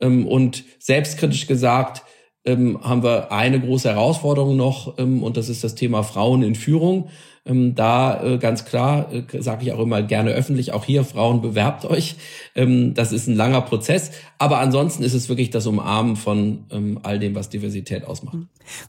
[0.00, 2.02] Ähm, und selbstkritisch gesagt,
[2.44, 6.54] ähm, haben wir eine große Herausforderung noch, ähm, und das ist das Thema Frauen in
[6.54, 7.08] Führung.
[7.48, 11.40] Ähm, da äh, ganz klar, äh, sage ich auch immer gerne öffentlich, auch hier Frauen
[11.40, 12.16] bewerbt euch.
[12.54, 17.00] Ähm, das ist ein langer Prozess, aber ansonsten ist es wirklich das Umarmen von ähm,
[17.02, 18.36] all dem, was Diversität ausmacht.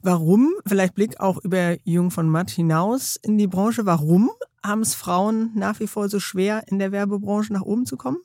[0.04, 4.30] Warum, vielleicht Blick auch über Jung von Matt hinaus in die Branche, warum
[4.64, 8.18] haben es Frauen nach wie vor so schwer, in der Werbebranche nach oben zu kommen?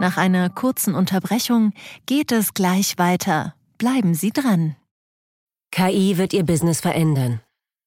[0.00, 1.72] Nach einer kurzen Unterbrechung
[2.06, 3.54] geht es gleich weiter.
[3.78, 4.76] Bleiben Sie dran.
[5.70, 7.40] KI wird Ihr Business verändern.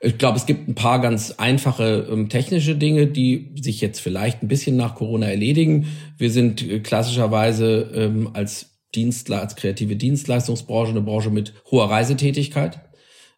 [0.00, 4.42] Ich glaube, es gibt ein paar ganz einfache ähm, technische Dinge, die sich jetzt vielleicht
[4.42, 5.88] ein bisschen nach Corona erledigen.
[6.16, 12.80] Wir sind äh, klassischerweise ähm, als Dienstler, als kreative Dienstleistungsbranche eine Branche mit hoher Reisetätigkeit.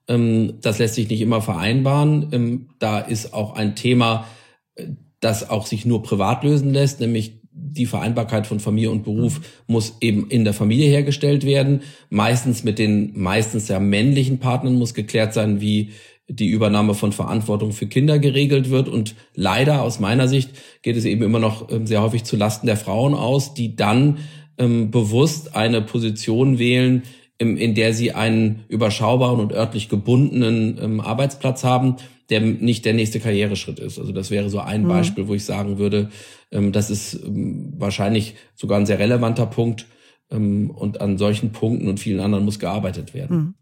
[0.06, 2.28] Ähm, das lässt sich nicht immer vereinbaren.
[2.32, 4.26] Ähm, da ist auch ein Thema,
[4.74, 4.88] äh,
[5.20, 9.96] das auch sich nur privat lösen lässt, nämlich die Vereinbarkeit von Familie und Beruf muss
[10.00, 11.82] eben in der Familie hergestellt werden.
[12.08, 15.90] Meistens mit den meistens ja männlichen Partnern muss geklärt sein, wie
[16.31, 18.89] die Übernahme von Verantwortung für Kinder geregelt wird.
[18.89, 20.51] Und leider aus meiner Sicht
[20.83, 24.18] geht es eben immer noch ähm, sehr häufig zu Lasten der Frauen aus, die dann
[24.59, 27.03] ähm, bewusst eine Position wählen,
[27.39, 31.97] im, in der sie einen überschaubaren und örtlich gebundenen ähm, Arbeitsplatz haben,
[32.28, 33.99] der nicht der nächste Karriereschritt ist.
[33.99, 34.89] Also das wäre so ein mhm.
[34.89, 36.11] Beispiel, wo ich sagen würde,
[36.53, 39.87] ähm, das ist ähm, wahrscheinlich sogar ein sehr relevanter Punkt.
[40.31, 43.37] Ähm, und an solchen Punkten und vielen anderen muss gearbeitet werden.
[43.37, 43.55] Mhm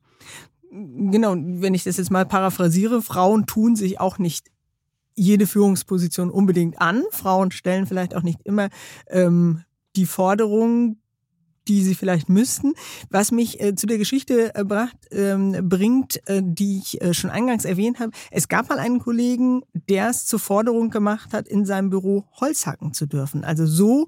[0.71, 4.49] genau, wenn ich das jetzt mal paraphrasiere, Frauen tun sich auch nicht
[5.15, 7.03] jede Führungsposition unbedingt an.
[7.11, 8.69] Frauen stellen vielleicht auch nicht immer
[9.09, 9.65] ähm,
[9.97, 11.03] die Forderungen,
[11.67, 12.75] die sie vielleicht müssten.
[13.11, 17.31] Was mich äh, zu der Geschichte äh, bracht, ähm, bringt, äh, die ich äh, schon
[17.31, 18.13] eingangs erwähnt habe.
[18.31, 22.67] Es gab mal einen Kollegen, der es zur Forderung gemacht hat, in seinem Büro Holz
[22.67, 23.45] hacken zu dürfen.
[23.45, 24.07] Also so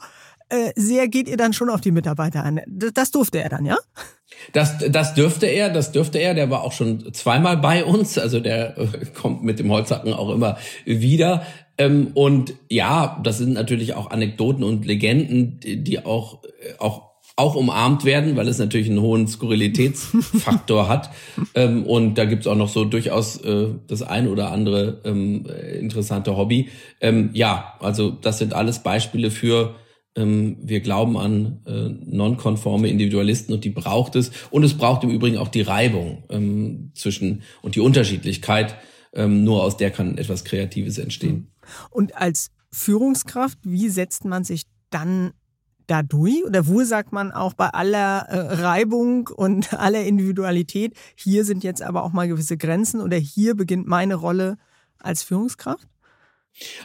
[0.49, 2.61] äh, sehr geht ihr dann schon auf die Mitarbeiter an.
[2.67, 3.77] Das durfte er dann, ja?
[4.53, 6.35] Das, das dürfte er, das dürfte er.
[6.35, 8.19] Der war auch schon zweimal bei uns.
[8.19, 11.43] Also der äh, kommt mit dem Holzhacken auch immer wieder.
[11.79, 17.55] Ähm, und ja, das sind natürlich auch Anekdoten und Legenden, die auch, äh, auch auch
[17.55, 21.11] umarmt werden, weil es natürlich einen hohen Skurrilitätsfaktor hat.
[21.55, 25.47] Ähm, und da gibt's auch noch so durchaus äh, das ein oder andere ähm,
[25.81, 26.69] interessante Hobby.
[27.33, 29.75] Ja, also das sind alles Beispiele für
[30.27, 34.31] wir glauben an äh, nonkonforme Individualisten und die braucht es.
[34.51, 38.77] Und es braucht im Übrigen auch die Reibung ähm, zwischen und die Unterschiedlichkeit.
[39.13, 41.49] Ähm, nur aus der kann etwas Kreatives entstehen.
[41.91, 45.33] Und als Führungskraft, wie setzt man sich dann
[45.87, 46.45] da durch?
[46.45, 51.83] Oder wo sagt man auch bei aller äh, Reibung und aller Individualität, hier sind jetzt
[51.83, 54.57] aber auch mal gewisse Grenzen oder hier beginnt meine Rolle
[54.99, 55.90] als Führungskraft?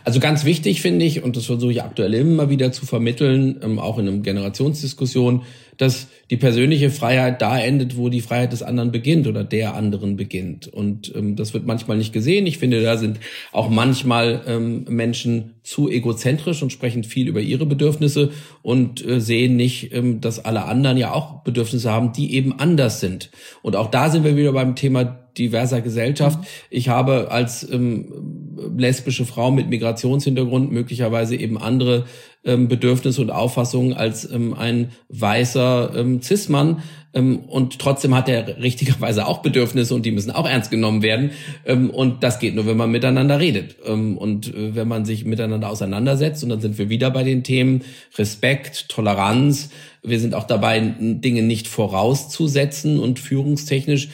[0.04, 3.80] Also ganz wichtig finde ich, und das versuche ich aktuell immer wieder zu vermitteln, ähm,
[3.80, 5.44] auch in einer Generationsdiskussion,
[5.78, 10.16] dass die persönliche Freiheit da endet, wo die Freiheit des anderen beginnt oder der anderen
[10.16, 10.68] beginnt.
[10.68, 12.48] Und ähm, das wird manchmal nicht gesehen.
[12.48, 13.20] Ich finde, da sind
[13.52, 19.56] auch manchmal ähm, Menschen zu egozentrisch und sprechen viel über ihre Bedürfnisse und äh, sehen
[19.56, 23.30] nicht, ähm, dass alle anderen ja auch Bedürfnisse haben, die eben anders sind.
[23.62, 26.40] Und auch da sind wir wieder beim Thema diverser Gesellschaft.
[26.70, 28.46] Ich habe als ähm,
[28.78, 32.06] lesbische Frau mit Migrationshintergrund möglicherweise eben andere
[32.46, 36.84] ähm, Bedürfnisse und Auffassungen als ähm, ein weißer ähm, Cis-Mann.
[37.14, 41.32] Ähm, und trotzdem hat er richtigerweise auch Bedürfnisse und die müssen auch ernst genommen werden.
[41.66, 45.26] Ähm, und das geht nur, wenn man miteinander redet ähm, und äh, wenn man sich
[45.26, 46.44] miteinander auseinandersetzt.
[46.44, 47.84] Und dann sind wir wieder bei den Themen
[48.18, 49.70] Respekt, Toleranz.
[50.04, 54.10] Wir sind auch dabei, Dinge nicht vorauszusetzen und führungstechnisch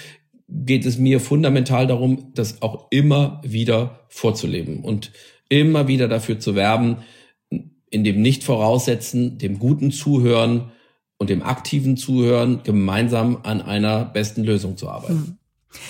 [0.51, 5.11] geht es mir fundamental darum, das auch immer wieder vorzuleben und
[5.49, 6.97] immer wieder dafür zu werben,
[7.91, 10.71] in dem nicht voraussetzen, dem guten Zuhören
[11.19, 15.37] und dem aktiven Zuhören gemeinsam an einer besten Lösung zu arbeiten.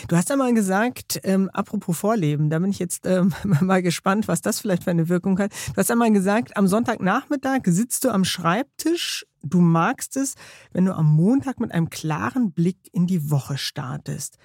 [0.08, 4.42] Du hast einmal gesagt, ähm, apropos Vorleben, da bin ich jetzt ähm, mal gespannt, was
[4.42, 5.52] das vielleicht für eine Wirkung hat.
[5.70, 9.26] Du hast einmal gesagt, am Sonntagnachmittag sitzt du am Schreibtisch.
[9.44, 10.36] Du magst es,
[10.72, 14.38] wenn du am Montag mit einem klaren Blick in die Woche startest.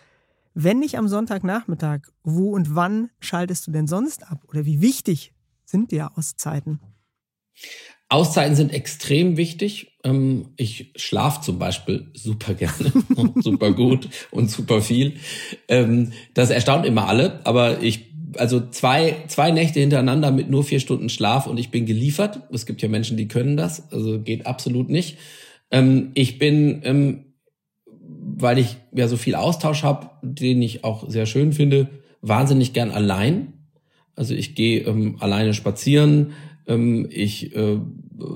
[0.54, 4.42] Wenn nicht am Sonntagnachmittag, wo und wann schaltest du denn sonst ab?
[4.48, 5.34] Oder wie wichtig
[5.66, 6.80] sind dir Auszeiten?
[8.09, 9.98] Auszeiten sind extrem wichtig.
[10.04, 12.92] Ähm, ich schlafe zum Beispiel super gerne,
[13.36, 15.14] super gut und super viel.
[15.68, 20.80] Ähm, das erstaunt immer alle, aber ich also zwei, zwei Nächte hintereinander mit nur vier
[20.80, 22.40] Stunden Schlaf und ich bin geliefert.
[22.52, 25.16] Es gibt ja Menschen, die können das, also geht absolut nicht.
[25.70, 27.24] Ähm, ich bin,
[28.36, 31.88] weil ich ja so viel Austausch habe, den ich auch sehr schön finde,
[32.20, 33.54] wahnsinnig gern allein.
[34.14, 36.32] Also ich gehe ähm, alleine spazieren,
[36.67, 37.79] ähm, ich äh,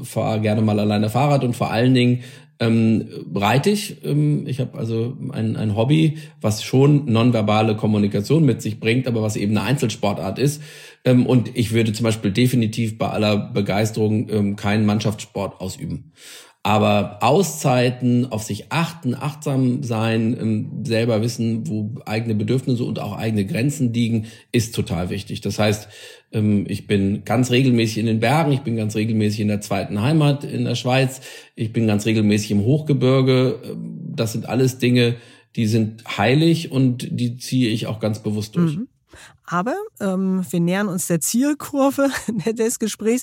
[0.02, 2.20] fahre gerne mal alleine Fahrrad und vor allen Dingen
[2.60, 4.04] ähm, reite ich.
[4.04, 9.22] Ähm, ich habe also ein, ein Hobby, was schon nonverbale Kommunikation mit sich bringt, aber
[9.22, 10.62] was eben eine Einzelsportart ist.
[11.04, 16.12] Ähm, und ich würde zum Beispiel definitiv bei aller Begeisterung ähm, keinen Mannschaftssport ausüben.
[16.62, 23.16] Aber Auszeiten, auf sich achten, achtsam sein, ähm, selber wissen, wo eigene Bedürfnisse und auch
[23.16, 25.40] eigene Grenzen liegen, ist total wichtig.
[25.40, 25.88] Das heißt,
[26.32, 30.02] ähm, ich bin ganz regelmäßig in den Bergen, ich bin ganz regelmäßig in der zweiten
[30.02, 31.22] Heimat in der Schweiz,
[31.56, 33.58] ich bin ganz regelmäßig im Hochgebirge.
[33.64, 35.16] Ähm, das sind alles Dinge,
[35.56, 38.76] die sind heilig und die ziehe ich auch ganz bewusst durch.
[38.76, 38.88] Mhm.
[39.44, 42.10] Aber ähm, wir nähern uns der Zielkurve
[42.52, 43.22] des Gesprächs.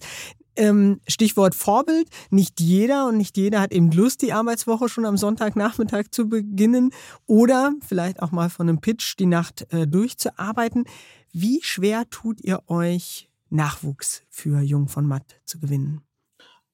[0.58, 2.08] Ähm, Stichwort Vorbild.
[2.30, 6.92] Nicht jeder und nicht jeder hat eben Lust, die Arbeitswoche schon am Sonntagnachmittag zu beginnen
[7.26, 10.86] oder vielleicht auch mal von einem Pitch die Nacht äh, durchzuarbeiten.
[11.32, 16.02] Wie schwer tut ihr euch, Nachwuchs für Jung von Matt zu gewinnen?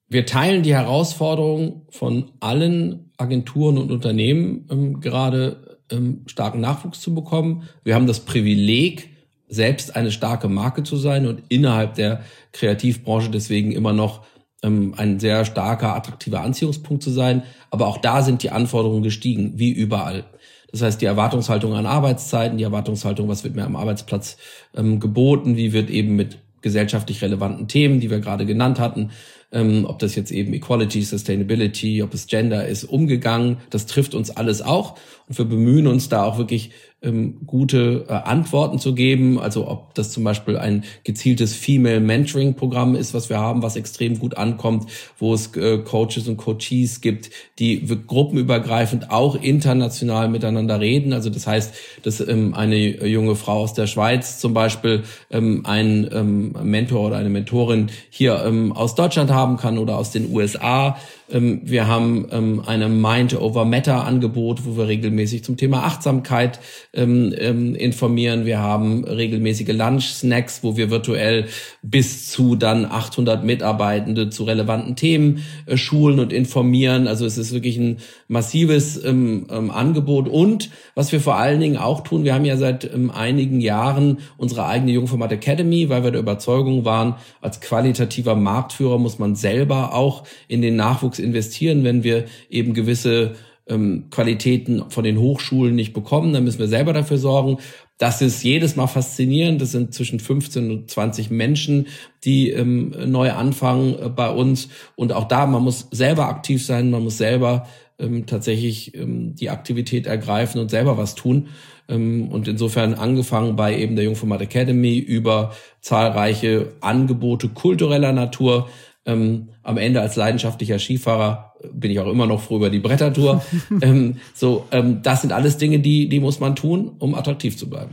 [0.07, 7.13] Wir teilen die Herausforderung von allen Agenturen und Unternehmen ähm, gerade ähm, starken Nachwuchs zu
[7.13, 7.63] bekommen.
[7.83, 9.09] Wir haben das Privileg,
[9.53, 14.25] selbst eine starke Marke zu sein und innerhalb der Kreativbranche deswegen immer noch
[14.63, 17.43] ähm, ein sehr starker, attraktiver Anziehungspunkt zu sein.
[17.69, 20.25] Aber auch da sind die Anforderungen gestiegen, wie überall.
[20.71, 24.37] Das heißt, die Erwartungshaltung an Arbeitszeiten, die Erwartungshaltung, was wird mir am Arbeitsplatz
[24.75, 29.11] ähm, geboten, wie wird eben mit gesellschaftlich relevanten Themen, die wir gerade genannt hatten,
[29.51, 33.57] ähm, ob das jetzt eben Equality, Sustainability, ob es Gender ist, umgegangen.
[33.69, 34.97] Das trifft uns alles auch.
[35.27, 36.71] Und wir bemühen uns da auch wirklich
[37.03, 39.39] ähm, gute äh, Antworten zu geben.
[39.39, 43.75] Also ob das zum Beispiel ein gezieltes Female Mentoring Programm ist, was wir haben, was
[43.75, 44.89] extrem gut ankommt,
[45.19, 47.29] wo es äh, Coaches und Coaches gibt,
[47.59, 51.13] die gruppenübergreifend auch international miteinander reden.
[51.13, 51.73] Also das heißt,
[52.03, 57.17] dass ähm, eine junge Frau aus der Schweiz zum Beispiel ähm, einen ähm, Mentor oder
[57.17, 60.97] eine Mentorin hier ähm, aus Deutschland haben kann oder aus den USA
[61.29, 66.59] wir haben ähm, eine Mind over Matter Angebot, wo wir regelmäßig zum Thema Achtsamkeit
[66.93, 67.31] ähm,
[67.75, 68.45] informieren.
[68.45, 71.47] Wir haben regelmäßige Lunch Snacks, wo wir virtuell
[71.81, 77.07] bis zu dann 800 Mitarbeitende zu relevanten Themen äh, schulen und informieren.
[77.07, 77.97] Also es ist wirklich ein
[78.27, 80.27] massives Angebot.
[80.27, 84.65] Und was wir vor allen Dingen auch tun, wir haben ja seit einigen Jahren unsere
[84.65, 90.23] eigene Jungformat Academy, weil wir der Überzeugung waren, als qualitativer Marktführer muss man selber auch
[90.47, 93.35] in den Nachwuchs investieren, wenn wir eben gewisse
[93.67, 97.57] ähm, Qualitäten von den Hochschulen nicht bekommen, dann müssen wir selber dafür sorgen.
[97.97, 99.61] Das ist jedes Mal faszinierend.
[99.61, 101.87] Das sind zwischen 15 und 20 Menschen,
[102.23, 104.69] die ähm, neu anfangen äh, bei uns.
[104.95, 107.67] Und auch da, man muss selber aktiv sein, man muss selber
[107.99, 111.47] ähm, tatsächlich ähm, die Aktivität ergreifen und selber was tun.
[111.87, 118.67] Ähm, und insofern angefangen bei eben der Jungformat Academy über zahlreiche Angebote kultureller Natur,
[119.05, 123.43] ähm, am Ende als leidenschaftlicher Skifahrer bin ich auch immer noch froh über die Brettertour.
[123.81, 127.69] ähm, so, ähm, das sind alles Dinge, die, die muss man tun, um attraktiv zu
[127.69, 127.91] bleiben.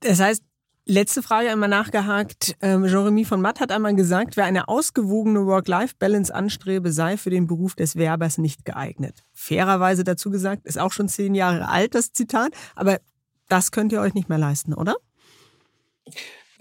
[0.00, 0.42] Das heißt,
[0.86, 2.56] Letzte Frage einmal nachgehakt.
[2.60, 7.46] Ähm, Jeremy von Matt hat einmal gesagt, wer eine ausgewogene Work-Life-Balance anstrebe, sei für den
[7.46, 9.22] Beruf des Werbers nicht geeignet.
[9.32, 12.98] Fairerweise dazu gesagt, ist auch schon zehn Jahre alt, das Zitat, aber
[13.48, 14.96] das könnt ihr euch nicht mehr leisten, oder?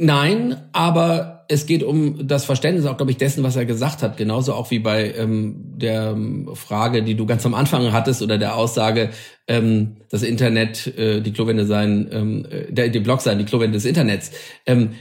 [0.01, 4.15] Nein, aber es geht um das Verständnis auch, glaube ich, dessen, was er gesagt hat.
[4.15, 8.37] Genauso auch wie bei ähm, der ähm, Frage, die du ganz am Anfang hattest oder
[8.37, 9.09] der Aussage,
[9.47, 13.75] ähm, das Internet, äh, die Klowände sein, ähm, äh, der, die Blog sein, die Klowände
[13.75, 14.31] des Internets.
[14.65, 14.91] Ähm,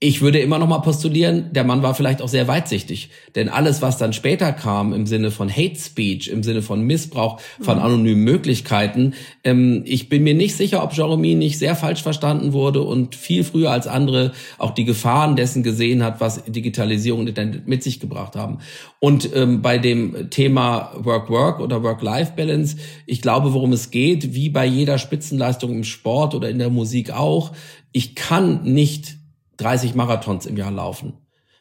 [0.00, 3.80] ich würde immer noch mal postulieren, der Mann war vielleicht auch sehr weitsichtig, denn alles,
[3.80, 7.84] was dann später kam im Sinne von Hate Speech, im Sinne von Missbrauch von mhm.
[7.84, 9.14] anonymen Möglichkeiten,
[9.44, 13.44] ähm, ich bin mir nicht sicher, ob Jeremy nicht sehr falsch verstanden wurde und viel
[13.44, 18.00] früher als andere auch die Gefahren dessen gesehen hat, was Digitalisierung und Internet mit sich
[18.00, 18.58] gebracht haben.
[18.98, 22.76] Und ähm, bei dem Thema Work-Work oder Work-Life-Balance,
[23.06, 27.12] ich glaube, worum es geht, wie bei jeder Spitzenleistung im Sport oder in der Musik
[27.12, 27.52] auch,
[27.92, 29.23] ich kann nicht
[29.56, 31.14] 30 Marathons im Jahr laufen.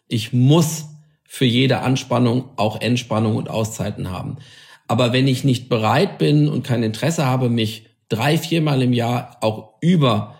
[0.07, 0.85] Ich muss
[1.27, 4.37] für jede Anspannung auch Entspannung und Auszeiten haben.
[4.87, 9.37] Aber wenn ich nicht bereit bin und kein Interesse habe, mich drei, viermal im Jahr
[9.41, 10.35] auch über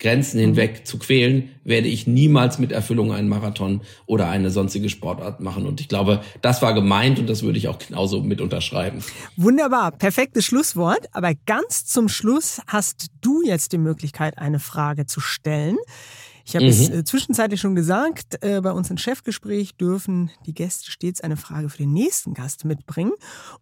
[0.00, 0.44] Grenzen mhm.
[0.44, 5.66] hinweg zu quälen, werde ich niemals mit Erfüllung einen Marathon oder eine sonstige Sportart machen.
[5.66, 9.04] Und ich glaube, das war gemeint und das würde ich auch genauso mit unterschreiben.
[9.36, 11.06] Wunderbar, perfektes Schlusswort.
[11.12, 15.76] Aber ganz zum Schluss hast du jetzt die Möglichkeit, eine Frage zu stellen.
[16.50, 16.70] Ich habe mhm.
[16.72, 21.36] es äh, zwischenzeitlich schon gesagt, äh, bei uns im Chefgespräch dürfen die Gäste stets eine
[21.36, 23.12] Frage für den nächsten Gast mitbringen.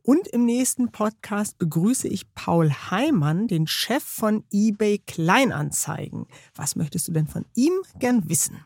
[0.03, 6.29] Und im nächsten Podcast begrüße ich Paul Heimann, den Chef von eBay Kleinanzeigen.
[6.55, 8.57] Was möchtest du denn von ihm gern wissen?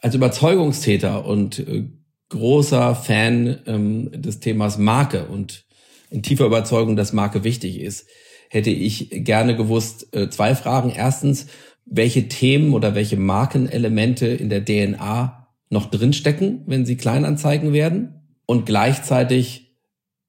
[0.00, 1.90] Als Überzeugungstäter und äh,
[2.30, 5.66] großer Fan ähm, des Themas Marke und
[6.08, 8.06] in tiefer Überzeugung, dass Marke wichtig ist,
[8.48, 10.90] hätte ich gerne gewusst, äh, zwei Fragen.
[10.90, 11.48] Erstens,
[11.84, 18.66] welche Themen oder welche Markenelemente in der DNA noch drinstecken, wenn sie Kleinanzeigen werden und
[18.66, 19.76] gleichzeitig,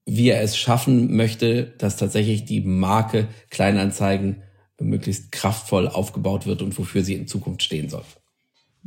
[0.05, 4.43] wie er es schaffen möchte, dass tatsächlich die Marke Kleinanzeigen
[4.79, 8.03] möglichst kraftvoll aufgebaut wird und wofür sie in Zukunft stehen soll.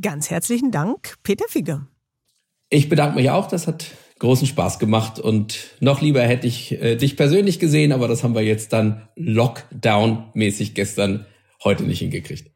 [0.01, 1.87] Ganz herzlichen Dank, Peter Figge.
[2.69, 3.85] Ich bedanke mich auch, das hat
[4.19, 8.35] großen Spaß gemacht und noch lieber hätte ich äh, dich persönlich gesehen, aber das haben
[8.35, 11.25] wir jetzt dann Lockdown-mäßig gestern
[11.63, 12.51] heute nicht hingekriegt.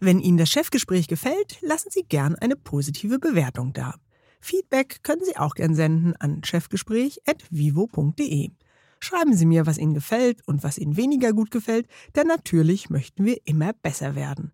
[0.00, 3.96] Wenn Ihnen das Chefgespräch gefällt, lassen Sie gern eine positive Bewertung da.
[4.40, 8.50] Feedback können Sie auch gern senden an chefgespräch.vivo.de.
[9.00, 13.24] Schreiben Sie mir, was Ihnen gefällt und was Ihnen weniger gut gefällt, denn natürlich möchten
[13.24, 14.52] wir immer besser werden.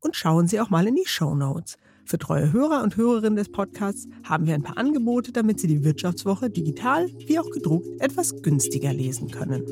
[0.00, 1.78] Und schauen Sie auch mal in die Show Notes.
[2.04, 5.82] Für treue Hörer und Hörerinnen des Podcasts haben wir ein paar Angebote, damit Sie die
[5.82, 9.64] Wirtschaftswoche digital wie auch gedruckt etwas günstiger lesen können.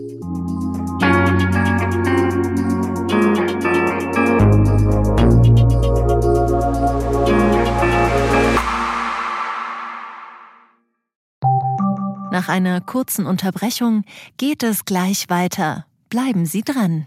[12.32, 14.04] Nach einer kurzen Unterbrechung
[14.36, 15.86] geht es gleich weiter.
[16.08, 17.06] Bleiben Sie dran.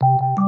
[0.00, 0.47] you